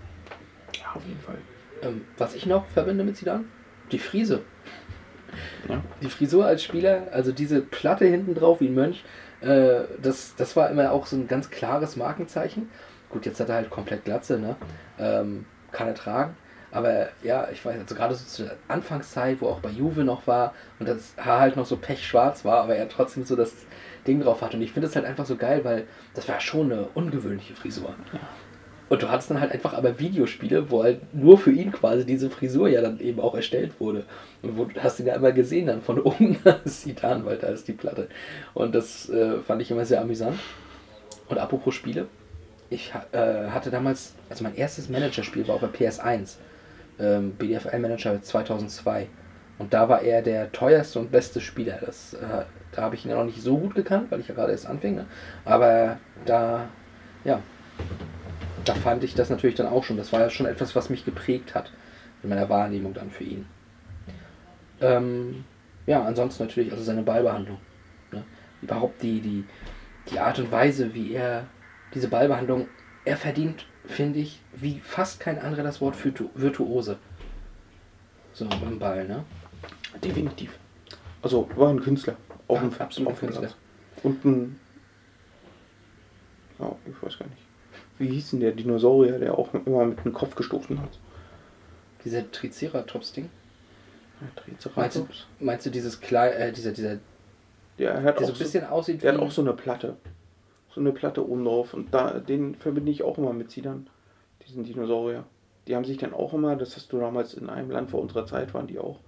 [0.79, 1.39] Ja, auf jeden Fall.
[1.83, 3.47] Ähm, was ich noch verbinde mit Sidan?
[3.91, 4.43] Die Frise.
[5.69, 5.83] Ja.
[6.03, 9.03] Die Frisur als Spieler, also diese Platte hinten drauf wie ein Mönch,
[9.41, 12.69] äh, das, das war immer auch so ein ganz klares Markenzeichen.
[13.09, 14.57] Gut, jetzt hat er halt komplett Glatze, ne?
[14.99, 16.37] Ähm, kann er tragen.
[16.71, 20.27] Aber ja, ich weiß, also gerade so zu der Anfangszeit, wo auch bei Juve noch
[20.27, 23.53] war und das Haar halt noch so pechschwarz war, aber er trotzdem so das
[24.07, 24.55] Ding drauf hat.
[24.55, 25.85] Und ich finde es halt einfach so geil, weil
[26.15, 27.95] das war schon eine ungewöhnliche Frisur.
[28.89, 32.29] Und du hattest dann halt einfach aber Videospiele, wo halt nur für ihn quasi diese
[32.29, 34.05] Frisur ja dann eben auch erstellt wurde.
[34.43, 37.49] Und wo du hast ihn ja immer gesehen dann von oben, sieht an, weil da
[37.49, 38.09] ist die Platte.
[38.53, 40.39] Und das äh, fand ich immer sehr amüsant.
[41.29, 42.07] Und apropos Spiele,
[42.69, 46.37] ich äh, hatte damals, also mein erstes Managerspiel war auf der PS1,
[46.99, 49.07] ähm, BDFL Manager 2002.
[49.59, 51.79] Und da war er der teuerste und beste Spieler.
[51.81, 54.35] Das, äh, da habe ich ihn ja noch nicht so gut gekannt, weil ich ja
[54.35, 54.97] gerade erst anfing.
[54.97, 55.07] Ne?
[55.45, 56.69] Aber da,
[57.25, 57.41] ja,
[58.65, 59.97] da fand ich das natürlich dann auch schon.
[59.97, 61.71] Das war ja schon etwas, was mich geprägt hat
[62.23, 63.47] in meiner Wahrnehmung dann für ihn.
[64.81, 65.45] Ähm,
[65.87, 67.59] ja, ansonsten natürlich also seine Ballbehandlung.
[68.11, 68.25] Ne?
[68.63, 69.45] Überhaupt die, die,
[70.11, 71.47] die Art und Weise, wie er
[71.95, 72.69] diese Ballbehandlung,
[73.05, 76.99] er verdient, finde ich, wie fast kein anderer das Wort Virtu Virtuose.
[78.33, 79.25] So beim Ball, ne?
[80.03, 80.59] Definitiv.
[81.21, 82.17] Also war ein Künstler.
[82.61, 82.71] Dem
[83.17, 83.41] Künstler.
[83.41, 83.55] Platz.
[84.03, 84.61] Und ein.
[86.59, 87.43] Ja, ich weiß gar nicht.
[87.99, 90.99] Wie hieß denn der Dinosaurier, der auch immer mit dem Kopf gestoßen hat?
[92.05, 93.31] Dieser Triceratops-Ding.
[94.21, 95.27] Ja, Meinst du, Triceratops.
[95.41, 96.99] meinst du dieses kleine, äh, dieser, dieser,
[97.79, 99.97] Der hat der auch so ein bisschen aussieht Der hat auch so eine Platte.
[100.75, 101.75] So eine Platte oben drauf.
[101.75, 103.85] Und da, den verbinde ich auch immer mit Zidane.
[104.47, 105.25] Diesen Dinosaurier.
[105.69, 108.27] Die haben sich dann auch immer, das hast du damals in einem Land vor unserer
[108.27, 108.99] Zeit, waren die auch.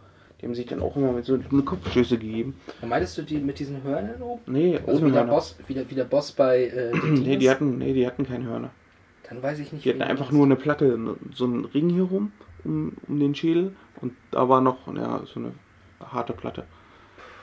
[0.41, 2.55] Die haben sich dann auch immer mit so eine Kopfstöße gegeben.
[2.87, 4.41] Meintest du die mit diesen Hörnern oben?
[4.47, 5.33] Nee, Also ohne wie der, Hörner.
[5.33, 8.45] Boss, wie, der, wie der Boss bei äh, Nee, die hatten, nee, die hatten keine
[8.45, 8.71] Hörner.
[9.29, 9.85] Dann weiß ich nicht.
[9.85, 10.99] Die hatten einfach nur eine Platte,
[11.33, 12.33] so einen Ring hier rum,
[12.65, 13.73] um, um den Schädel.
[14.03, 15.53] Und da war noch ja, so eine
[16.05, 16.65] harte Platte.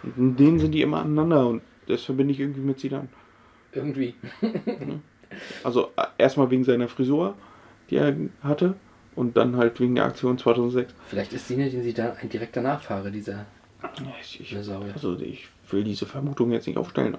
[0.03, 3.07] Und in denen sind die immer aneinander und das verbinde ich irgendwie mit Zidane.
[3.71, 4.15] Irgendwie.
[5.63, 7.35] Also äh, erstmal wegen seiner Frisur,
[7.89, 8.75] die er hatte.
[9.15, 10.93] Und dann halt wegen der Aktion 2006.
[11.07, 13.45] Vielleicht ist Zinedine Zidane ein direkter Nachfahre dieser
[13.83, 13.91] Ja,
[14.21, 14.93] Ich, ich, Dinosaurier.
[14.93, 17.17] also ich will diese Vermutung jetzt nicht aufstellen.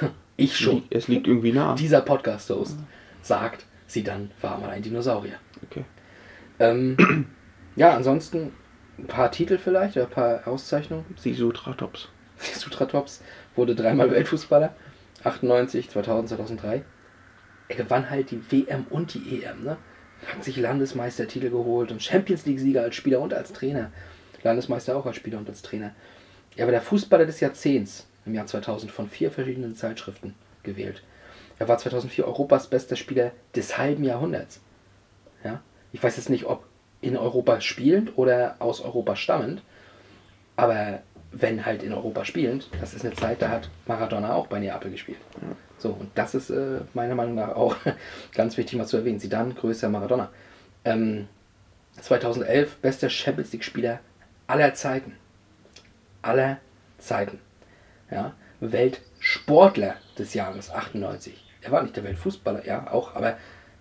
[0.00, 0.82] aber Ich schon.
[0.90, 1.74] Es liegt irgendwie nah.
[1.74, 2.78] Dieser Podcast-Host
[3.22, 5.36] sagt, Zidane war mal ein Dinosaurier.
[5.64, 5.84] Okay.
[6.60, 7.26] Ähm,
[7.76, 8.52] ja, ansonsten
[8.98, 11.04] ein paar Titel vielleicht, oder ein paar Auszeichnungen.
[11.16, 12.08] Sisu Tratops.
[12.38, 13.22] Sutratops
[13.56, 14.74] wurde dreimal Weltfußballer.
[15.24, 16.84] 98, 2000, 2003.
[17.68, 19.76] Er gewann halt die WM und die EM, ne?
[20.32, 23.90] Hat sich Landesmeistertitel geholt und Champions League-Sieger als Spieler und als Trainer.
[24.42, 25.94] Landesmeister auch als Spieler und als Trainer.
[26.56, 31.02] Er war der Fußballer des Jahrzehnts im Jahr 2000 von vier verschiedenen Zeitschriften gewählt.
[31.58, 34.60] Er war 2004 Europas bester Spieler des halben Jahrhunderts.
[35.42, 35.62] Ja?
[35.92, 36.64] Ich weiß jetzt nicht, ob
[37.00, 39.62] in Europa spielend oder aus Europa stammend,
[40.56, 41.02] aber
[41.36, 44.90] wenn halt in Europa spielend, das ist eine Zeit, da hat Maradona auch bei Neapel
[44.90, 45.18] gespielt.
[45.78, 47.76] So, und das ist äh, meiner Meinung nach auch
[48.34, 49.20] ganz wichtig mal zu erwähnen.
[49.20, 50.30] Zidane, größer Maradona.
[50.84, 51.28] Ähm,
[52.00, 54.00] 2011 bester Champions League-Spieler
[54.46, 55.16] aller Zeiten.
[56.22, 56.58] Aller
[56.98, 57.40] Zeiten.
[58.10, 61.44] Ja, Weltsportler des Jahres 98.
[61.62, 63.36] Er war nicht der Weltfußballer, ja, auch, aber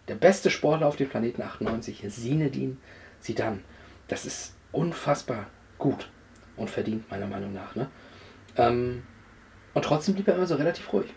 [0.07, 2.77] der beste Sportler auf dem Planeten 98, Sinedin
[3.19, 3.59] Zidane.
[4.07, 5.47] Das ist unfassbar
[5.77, 6.09] gut
[6.57, 7.75] und verdient, meiner Meinung nach.
[7.75, 7.87] Ne?
[8.57, 9.03] Ähm,
[9.73, 11.13] und trotzdem blieb er immer so relativ ruhig.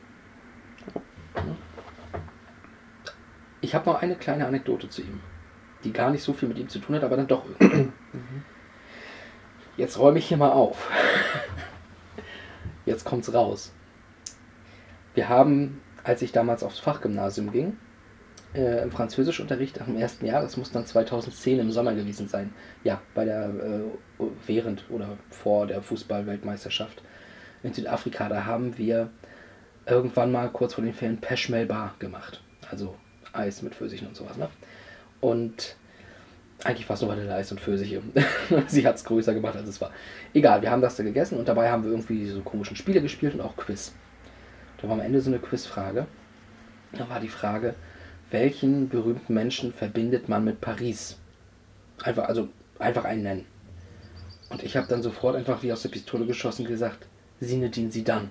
[3.60, 5.20] Ich habe noch eine kleine Anekdote zu ihm,
[5.84, 7.92] die gar nicht so viel mit ihm zu tun hat, aber dann doch irgendwie.
[9.76, 10.90] Jetzt räume ich hier mal auf.
[12.86, 13.74] Jetzt kommt's raus.
[15.14, 17.76] Wir haben, als ich damals aufs Fachgymnasium ging,
[18.56, 22.52] äh, im Französischunterricht dem ersten Jahr, das muss dann 2010 im Sommer gewesen sein,
[22.84, 27.02] ja, bei der, äh, während oder vor der Fußball-Weltmeisterschaft
[27.62, 29.10] in Südafrika, da haben wir
[29.86, 32.42] irgendwann mal kurz vor den Ferien Peschmel Bar gemacht.
[32.70, 32.96] Also
[33.32, 34.48] Eis mit Pfirsichen und sowas, ne?
[35.20, 35.76] Und
[36.64, 38.02] eigentlich war es nur Vanilleeis und Pfirsiche.
[38.66, 39.90] Sie hat es größer gemacht, als es war.
[40.32, 43.34] Egal, wir haben das da gegessen und dabei haben wir irgendwie so komischen Spiele gespielt
[43.34, 43.94] und auch Quiz.
[44.78, 46.06] Da war am Ende so eine Quizfrage.
[46.92, 47.74] Da war die Frage,
[48.30, 51.16] welchen berühmten Menschen verbindet man mit Paris?
[52.02, 52.48] Einfach, also
[52.78, 53.44] einfach einen nennen.
[54.50, 57.06] Und ich habe dann sofort einfach wie aus der Pistole geschossen gesagt,
[57.40, 58.30] Sinedin Sidan.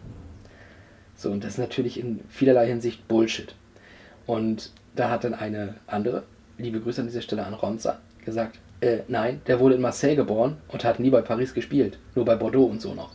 [1.15, 3.55] So, und das ist natürlich in vielerlei Hinsicht Bullshit.
[4.25, 6.23] Und da hat dann eine andere,
[6.57, 10.57] liebe Grüße an dieser Stelle an Ronza, gesagt, äh, nein, der wurde in Marseille geboren
[10.67, 13.11] und hat nie bei Paris gespielt, nur bei Bordeaux und so noch.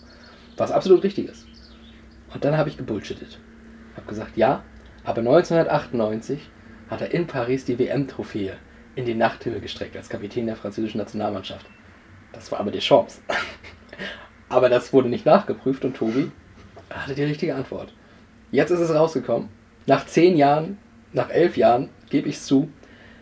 [0.57, 1.47] Was absolut richtig ist.
[2.33, 3.39] Und dann habe ich gebullshittet.
[3.97, 4.63] Habe gesagt, ja,
[5.05, 6.41] aber 1998
[6.91, 8.57] hat er in Paris die WM-Trophäe
[8.97, 11.67] in den Nachthimmel gestreckt als Kapitän der französischen Nationalmannschaft.
[12.33, 13.21] Das war aber die Chance.
[14.49, 16.31] aber das wurde nicht nachgeprüft und Tobi
[16.91, 17.93] hatte die richtige Antwort.
[18.51, 19.49] Jetzt ist es rausgekommen.
[19.87, 20.79] Nach zehn Jahren,
[21.13, 22.69] nach elf Jahren, gebe ich es zu,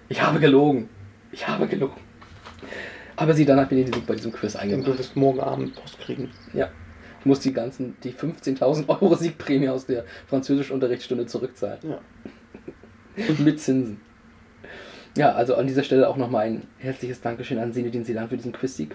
[0.09, 0.89] ich habe gelogen.
[1.33, 2.01] Ich habe gelogen.
[3.17, 4.87] Aber sie mir den Sieg bei diesem Quiz Und eingebracht.
[4.87, 6.31] du wirst morgen Abend Post kriegen.
[6.55, 6.71] Ja.
[7.21, 11.79] Ich muss die ganzen, die 15.000 Euro Siegprämie aus der Französisch-Unterrichtsstunde zurückzahlen.
[11.83, 12.01] Ja.
[13.39, 14.01] Mit Zinsen.
[15.17, 18.53] Ja, also an dieser Stelle auch nochmal ein herzliches Dankeschön an Sinedin Sidan für diesen
[18.53, 18.95] Quiz-Sieg.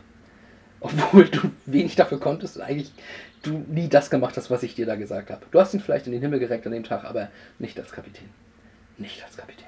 [0.79, 2.91] Obwohl du wenig dafür konntest und eigentlich
[3.41, 5.45] du nie das gemacht hast, was ich dir da gesagt habe.
[5.51, 8.29] Du hast ihn vielleicht in den Himmel gereckt an dem Tag, aber nicht als Kapitän.
[8.97, 9.67] Nicht als Kapitän.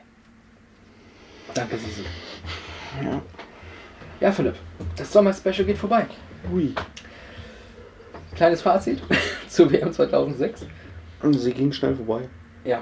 [1.54, 2.04] Danke, Sisi.
[3.04, 3.22] Ja.
[4.22, 4.56] Ja, Philipp,
[4.96, 6.06] das Sommer-Special geht vorbei.
[6.54, 6.74] Ui.
[8.34, 9.02] Kleines Fazit
[9.50, 10.68] zur WM 2006.
[11.22, 12.30] Und sie ging schnell vorbei.
[12.64, 12.82] Ja,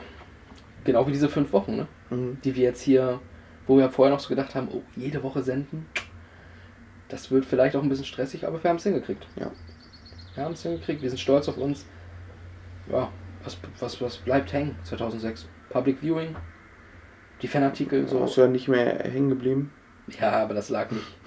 [0.84, 1.88] genau wie diese fünf Wochen, ne?
[2.10, 2.38] Mhm.
[2.44, 3.20] die wir jetzt hier,
[3.68, 5.86] wo wir vorher noch so gedacht haben, oh, jede Woche senden.
[7.10, 9.28] Das wird vielleicht auch ein bisschen stressig, aber wir haben es hingekriegt.
[9.36, 9.52] Ja.
[10.36, 11.86] Wir haben es hingekriegt, wir sind stolz auf uns.
[12.92, 13.10] Ja,
[13.44, 15.48] was, was, was bleibt hängen 2006?
[15.70, 16.36] Public Viewing,
[17.42, 18.22] die Fanartikel, so.
[18.22, 19.72] Hast du ja nicht mehr hängen geblieben?
[20.20, 21.18] Ja, aber das lag nicht,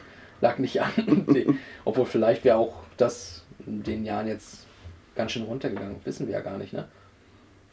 [0.40, 0.90] lag nicht an.
[1.26, 1.46] Nee.
[1.84, 4.66] Obwohl vielleicht wäre auch das in den Jahren jetzt
[5.14, 5.96] ganz schön runtergegangen.
[6.04, 6.88] Wissen wir ja gar nicht, ne?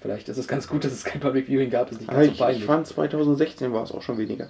[0.03, 2.31] Vielleicht ist es ganz gut, dass es kein Public Viewing gab, ist nicht ganz so
[2.33, 2.59] ich, peinlich.
[2.59, 4.49] ich fand 2016 war es auch schon weniger.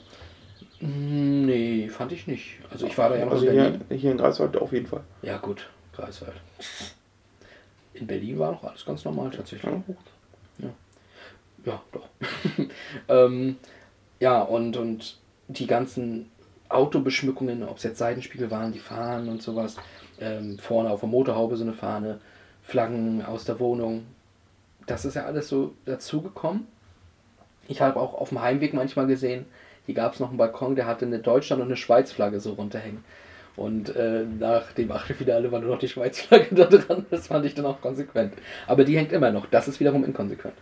[0.80, 2.56] Mm, Nee, fand ich nicht.
[2.72, 3.82] Also ich war da ja noch Also in hier, Berlin.
[4.00, 5.02] hier in Greifswald auf jeden Fall.
[5.22, 6.34] Ja gut, Greifswald.
[7.94, 9.72] In Berlin war noch alles ganz normal tatsächlich.
[10.58, 10.70] Ja.
[11.66, 12.08] Ja, doch.
[13.08, 13.58] ähm,
[14.20, 15.18] ja, und, und
[15.50, 16.32] die ganzen
[16.68, 19.76] Autobeschmückungen, ob es jetzt Seitenspiegel waren, die Fahnen und sowas,
[20.20, 22.20] ähm, vorne auf der Motorhaube so eine Fahne,
[22.64, 24.06] Flaggen aus der Wohnung,
[24.86, 26.68] das ist ja alles so dazugekommen.
[27.68, 29.46] Ich habe auch auf dem Heimweg manchmal gesehen,
[29.86, 33.04] hier gab es noch einen Balkon, der hatte eine Deutschland- und eine Schweiz-Flagge so runterhängen.
[33.56, 37.06] Und äh, nach dem Achtelfinale war nur noch die Schweiz-Flagge da dran.
[37.12, 38.34] Das fand ich dann auch konsequent.
[38.66, 39.46] Aber die hängt immer noch.
[39.46, 40.56] Das ist wiederum inkonsequent.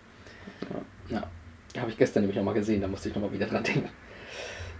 [1.10, 1.24] Ja.
[1.80, 2.82] Habe ich gestern nämlich nochmal gesehen.
[2.82, 3.90] Da musste ich nochmal wieder dran denken.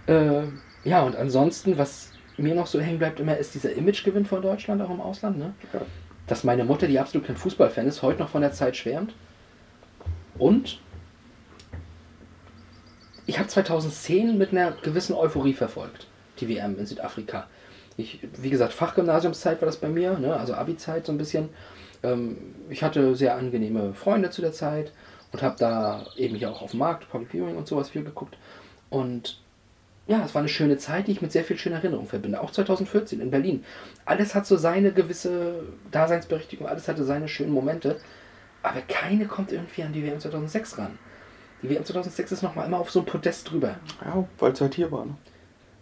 [0.06, 0.42] Äh,
[0.84, 4.82] ja, und ansonsten, was mir noch so hängen bleibt immer, ist dieser Imagegewinn von Deutschland
[4.82, 5.38] auch im Ausland.
[5.38, 5.54] Ne?
[5.72, 5.80] Ja.
[6.26, 9.14] Dass meine Mutter, die absolut kein Fußballfan ist, heute noch von der Zeit schwärmt.
[10.38, 10.80] Und
[13.26, 16.06] ich habe 2010 mit einer gewissen Euphorie verfolgt,
[16.40, 17.46] die WM in Südafrika.
[17.96, 20.34] Ich, wie gesagt, Fachgymnasiumszeit war das bei mir, ne?
[20.34, 21.50] also Abi-Zeit so ein bisschen.
[22.02, 22.36] Ähm,
[22.70, 24.92] ich hatte sehr angenehme Freunde zu der Zeit
[25.30, 28.36] und habe da eben hier auch auf dem Markt, Public Viewing und sowas viel geguckt.
[28.90, 29.38] Und
[30.06, 32.40] ja, es war eine schöne Zeit, die ich mit sehr viel schöner Erinnerung verbinde.
[32.40, 33.64] Auch 2014 in Berlin.
[34.04, 37.98] Alles hat so seine gewisse Daseinsberechtigung, alles hatte seine schönen Momente.
[38.62, 40.98] Aber keine kommt irgendwie an die WM 2006 ran.
[41.62, 43.76] Die WM 2006 ist nochmal immer auf so ein Podest drüber.
[44.04, 45.04] Ja, weil es halt hier war.
[45.06, 45.16] Ne?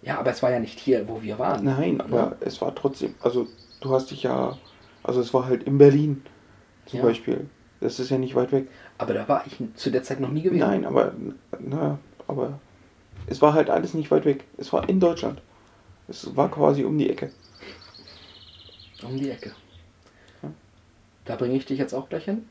[0.02, 1.64] Ja, aber es war ja nicht hier, wo wir waren.
[1.64, 3.46] Nein, aber es war trotzdem, also
[3.80, 4.56] du hast dich ja,
[5.02, 6.22] also es war halt in Berlin
[6.86, 7.04] zum Ja.
[7.04, 7.48] Beispiel.
[7.80, 8.68] Das ist ja nicht weit weg.
[8.98, 10.60] Aber da war ich zu der Zeit noch nie gewesen.
[10.60, 11.14] Nein, aber,
[11.58, 12.58] na, aber
[13.26, 14.44] es war halt alles nicht weit weg.
[14.58, 15.40] Es war in Deutschland.
[16.08, 17.30] Es war quasi um die Ecke.
[19.02, 19.52] Um die Ecke.
[21.24, 22.46] Da bringe ich dich jetzt auch gleich hin.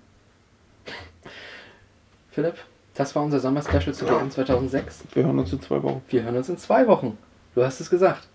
[2.32, 2.56] Philipp,
[2.94, 5.06] das war unser Sommer-Special zu WM 2006.
[5.14, 6.04] Wir hören uns in zwei Wochen.
[6.10, 7.18] Wir hören uns in zwei Wochen.
[7.56, 8.28] Du hast es gesagt.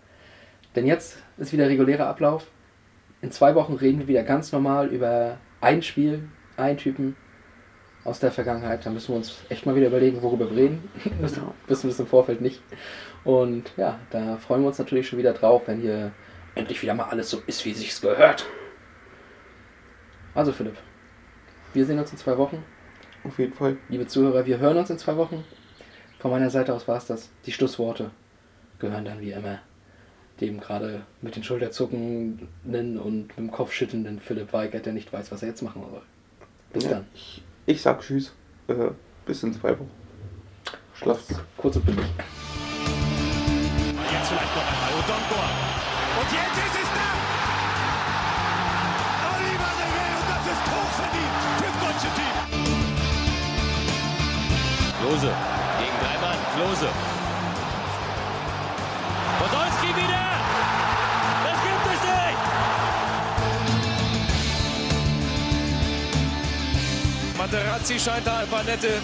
[0.75, 2.47] Denn jetzt ist wieder regulärer Ablauf.
[3.23, 7.17] In zwei Wochen reden wir wieder ganz normal über ein Spiel, einen Typen
[8.03, 8.85] aus der Vergangenheit.
[8.85, 10.91] Da müssen wir uns echt mal wieder überlegen, worüber wir reden.
[11.23, 12.61] Das wissen wir es im Vorfeld nicht.
[13.23, 16.11] Und ja, da freuen wir uns natürlich schon wieder drauf, wenn hier
[16.57, 18.45] endlich wieder mal alles so ist, wie es sich gehört.
[20.35, 20.77] Also Philipp,
[21.73, 22.65] wir sehen uns in zwei Wochen.
[23.25, 23.77] Auf jeden Fall.
[23.89, 25.43] Liebe Zuhörer, wir hören uns in zwei Wochen.
[26.19, 27.31] Von meiner Seite aus war es das.
[27.47, 28.11] Die Schlussworte
[28.79, 29.59] gehören dann wie immer
[30.41, 35.31] dem gerade mit den Schulterzuckenden und mit dem Kopf schüttelnden Philipp Weigert, der nicht weiß,
[35.31, 36.03] was er jetzt machen soll.
[36.73, 37.07] Bis Ja, dann.
[37.15, 38.33] Ich, ich sag Tschüss.
[38.67, 38.91] Äh,
[39.27, 39.91] bis in zwei Wochen.
[40.95, 41.39] Schlaft gut.
[41.57, 42.05] Kurz und bündig.
[42.17, 42.27] Jetzt
[44.29, 45.45] vielleicht noch einmal Odonkor.
[46.21, 46.64] Und jetzt
[55.15, 55.33] Klose
[55.79, 56.37] gegen drei Mann.
[56.57, 56.89] Klose.
[59.39, 60.25] Podolski wieder.
[61.45, 62.39] Das gibt es nicht.
[67.39, 69.01] Materazzi scheint da ein paar nette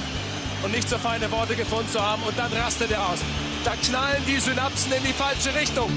[0.65, 3.21] und nicht so feine Worte gefunden zu haben und dann rastet er aus.
[3.65, 5.93] Da knallen die Synapsen in die falsche Richtung.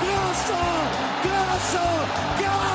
[0.00, 0.58] Grosso!
[1.22, 1.86] Grosso!
[2.36, 2.69] Grosso!